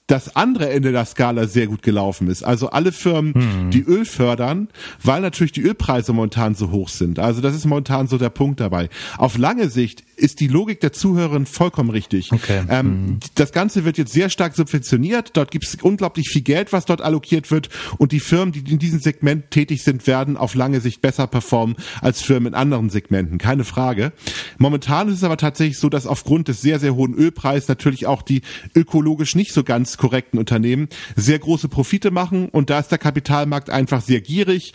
das 0.09 0.35
andere 0.37 0.71
Ende 0.71 0.91
der 0.91 1.05
Skala 1.05 1.47
sehr 1.47 1.67
gut 1.67 1.83
gelaufen 1.83 2.29
ist. 2.29 2.43
Also 2.43 2.71
alle 2.71 2.93
Firmen, 2.93 3.35
hm. 3.35 3.71
die 3.71 3.83
Öl 3.83 4.07
fördern, 4.07 4.69
weil 5.03 5.21
natürlich 5.21 5.53
die 5.53 5.61
Ölpreise 5.61 6.15
momentan 6.15 6.55
so 6.55 6.71
hoch 6.71 6.89
sind. 6.89 7.19
Also 7.19 7.43
das 7.43 7.55
ist 7.55 7.67
momentan 7.67 8.09
so 8.09 8.17
der 8.17 8.31
Punkt 8.31 8.59
dabei. 8.59 8.89
Auf 9.19 9.37
lange 9.37 9.69
Sicht 9.69 10.03
ist 10.17 10.41
die 10.41 10.49
Logik 10.49 10.81
der 10.81 10.95
Zuhörerin 10.95 11.45
vollkommen 11.45 11.91
richtig. 11.91 12.33
Okay. 12.33 12.63
Ähm, 12.71 12.87
hm. 12.87 13.21
Das 13.35 13.53
Ganze 13.53 13.85
wird 13.85 13.99
jetzt 13.99 14.13
sehr 14.13 14.31
stark 14.31 14.57
subventioniert. 14.57 15.33
Dort 15.35 15.51
gibt 15.51 15.67
es 15.67 15.77
unglaublich 15.83 16.31
viel 16.31 16.43
Geld, 16.43 16.73
was 16.73 16.87
dort 16.87 17.03
allokiert 17.03 17.51
wird. 17.51 17.69
Und 17.99 18.13
die 18.13 18.21
Firmen, 18.21 18.53
die 18.53 18.61
in 18.61 18.79
diesem 18.79 19.01
Segment 19.01 19.51
tätig 19.51 19.85
sind, 19.85 20.07
werden 20.07 20.39
auf 20.39 20.55
lange 20.55 20.81
Sicht 20.81 21.03
besser 21.03 21.27
performen 21.27 21.77
als 22.01 22.23
Firmen 22.23 22.49
in 22.49 22.55
anderen 22.55 22.89
Segmenten. 22.89 23.37
Keine 23.37 23.65
Frage. 23.65 24.13
Momentan 24.57 25.09
ist 25.09 25.17
es 25.17 25.25
aber 25.25 25.37
tatsächlich 25.37 25.79
so, 25.79 25.91
dass 25.91 26.07
aufgrund 26.07 26.49
des 26.49 26.63
sehr, 26.63 26.81
sehr 26.81 26.95
hohen 26.95 27.13
Ölpreises 27.13 27.69
natürlich 27.69 28.07
auch 28.07 28.23
die 28.23 28.41
ökologisch 28.75 29.35
nicht 29.35 29.53
so 29.53 29.63
ganz 29.65 29.98
korrekten 29.99 30.39
Unternehmen 30.39 30.89
sehr 31.17 31.39
große 31.39 31.69
Profite 31.69 32.11
machen 32.11 32.49
und 32.49 32.71
da 32.71 32.79
ist 32.79 32.89
der 32.89 32.99
Kapitalmarkt 32.99 33.71
einfach 33.71 34.01
sehr 34.01 34.21
gierig. 34.21 34.73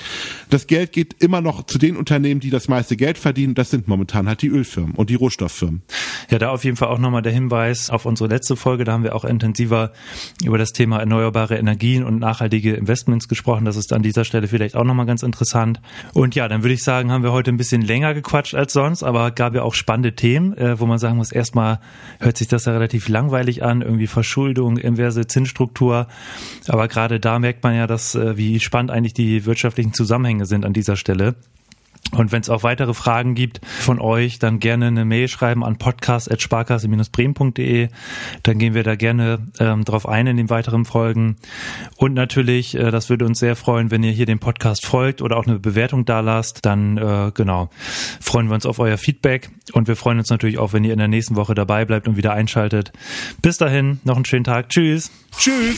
Das 0.49 0.67
Geld 0.67 0.91
geht 0.91 1.15
immer 1.23 1.41
noch 1.41 1.65
zu 1.65 1.77
den 1.77 1.97
Unternehmen, 1.97 2.39
die 2.39 2.49
das 2.49 2.67
meiste 2.67 2.95
Geld 2.95 3.17
verdienen. 3.17 3.55
Das 3.55 3.71
sind 3.71 3.87
momentan 3.87 4.27
halt 4.27 4.41
die 4.41 4.49
Ölfirmen 4.49 4.93
und 4.95 5.09
die 5.09 5.15
Rohstofffirmen. 5.15 5.81
Ja, 6.29 6.39
da 6.39 6.49
auf 6.49 6.63
jeden 6.63 6.77
Fall 6.77 6.89
auch 6.89 6.99
nochmal 6.99 7.21
der 7.21 7.31
Hinweis 7.31 7.89
auf 7.89 8.05
unsere 8.05 8.29
letzte 8.29 8.55
Folge. 8.55 8.83
Da 8.83 8.93
haben 8.93 9.03
wir 9.03 9.15
auch 9.15 9.25
intensiver 9.25 9.91
über 10.43 10.57
das 10.57 10.71
Thema 10.71 10.99
erneuerbare 10.99 11.57
Energien 11.57 12.03
und 12.03 12.19
nachhaltige 12.19 12.73
Investments 12.73 13.27
gesprochen. 13.27 13.65
Das 13.65 13.75
ist 13.75 13.93
an 13.93 14.03
dieser 14.03 14.25
Stelle 14.25 14.47
vielleicht 14.47 14.75
auch 14.75 14.83
nochmal 14.83 15.05
ganz 15.05 15.23
interessant. 15.23 15.81
Und 16.13 16.35
ja, 16.35 16.47
dann 16.47 16.63
würde 16.63 16.73
ich 16.73 16.83
sagen, 16.83 17.11
haben 17.11 17.23
wir 17.23 17.31
heute 17.31 17.51
ein 17.51 17.57
bisschen 17.57 17.81
länger 17.81 18.13
gequatscht 18.13 18.55
als 18.55 18.73
sonst, 18.73 19.03
aber 19.03 19.31
gab 19.31 19.55
ja 19.55 19.63
auch 19.63 19.73
spannende 19.73 20.15
Themen, 20.15 20.55
äh, 20.57 20.79
wo 20.79 20.85
man 20.85 20.97
sagen 20.99 21.17
muss, 21.17 21.31
erstmal 21.31 21.79
hört 22.19 22.37
sich 22.37 22.47
das 22.47 22.65
ja 22.65 22.73
relativ 22.73 23.09
langweilig 23.09 23.63
an, 23.63 23.81
irgendwie 23.81 24.07
Verschuldung, 24.07 24.77
inverse 24.77 25.12
inverse 25.13 25.27
Zinsstruktur. 25.27 26.07
Aber 26.67 26.87
gerade 26.87 27.19
da 27.19 27.39
merkt 27.39 27.63
man 27.63 27.75
ja, 27.75 27.87
dass 27.87 28.15
äh, 28.15 28.37
wie 28.37 28.59
spannend 28.59 28.91
eigentlich 28.91 29.13
die 29.13 29.45
wirtschaftlichen 29.45 29.93
Zusammenhänge 29.93 30.45
sind 30.45 30.65
an 30.65 30.73
dieser 30.73 30.95
Stelle. 30.95 31.35
Und 32.11 32.31
wenn 32.31 32.41
es 32.41 32.49
auch 32.49 32.63
weitere 32.63 32.93
Fragen 32.93 33.33
gibt 33.33 33.61
von 33.65 33.99
euch, 33.99 34.37
dann 34.39 34.59
gerne 34.59 34.87
eine 34.87 35.05
Mail 35.05 35.27
schreiben 35.27 35.63
an 35.63 35.77
podcast.sparkasse-bremen.de. 35.77 37.89
Dann 38.43 38.57
gehen 38.59 38.75
wir 38.75 38.83
da 38.83 38.95
gerne 38.95 39.39
ähm, 39.59 39.83
drauf 39.83 40.07
ein 40.07 40.27
in 40.27 40.37
den 40.37 40.51
weiteren 40.51 40.85
Folgen. 40.85 41.37
Und 41.97 42.13
natürlich, 42.13 42.75
äh, 42.75 42.91
das 42.91 43.09
würde 43.09 43.25
uns 43.25 43.39
sehr 43.39 43.55
freuen, 43.55 43.89
wenn 43.89 44.03
ihr 44.03 44.11
hier 44.11 44.27
den 44.27 44.37
Podcast 44.39 44.85
folgt 44.85 45.23
oder 45.23 45.37
auch 45.37 45.47
eine 45.47 45.57
Bewertung 45.59 46.05
da 46.05 46.19
lasst. 46.19 46.65
Dann 46.65 46.97
äh, 46.97 47.31
genau 47.33 47.71
freuen 48.21 48.47
wir 48.47 48.55
uns 48.55 48.67
auf 48.67 48.79
euer 48.79 48.97
Feedback. 48.97 49.49
Und 49.71 49.87
wir 49.87 49.95
freuen 49.95 50.19
uns 50.19 50.29
natürlich 50.29 50.59
auch, 50.59 50.73
wenn 50.73 50.83
ihr 50.83 50.93
in 50.93 50.99
der 50.99 51.07
nächsten 51.07 51.35
Woche 51.35 51.55
dabei 51.55 51.85
bleibt 51.85 52.07
und 52.07 52.17
wieder 52.17 52.33
einschaltet. 52.33 52.91
Bis 53.41 53.57
dahin, 53.57 53.99
noch 54.03 54.17
einen 54.17 54.25
schönen 54.25 54.43
Tag. 54.43 54.69
Tschüss. 54.69 55.09
Tschüss. 55.35 55.77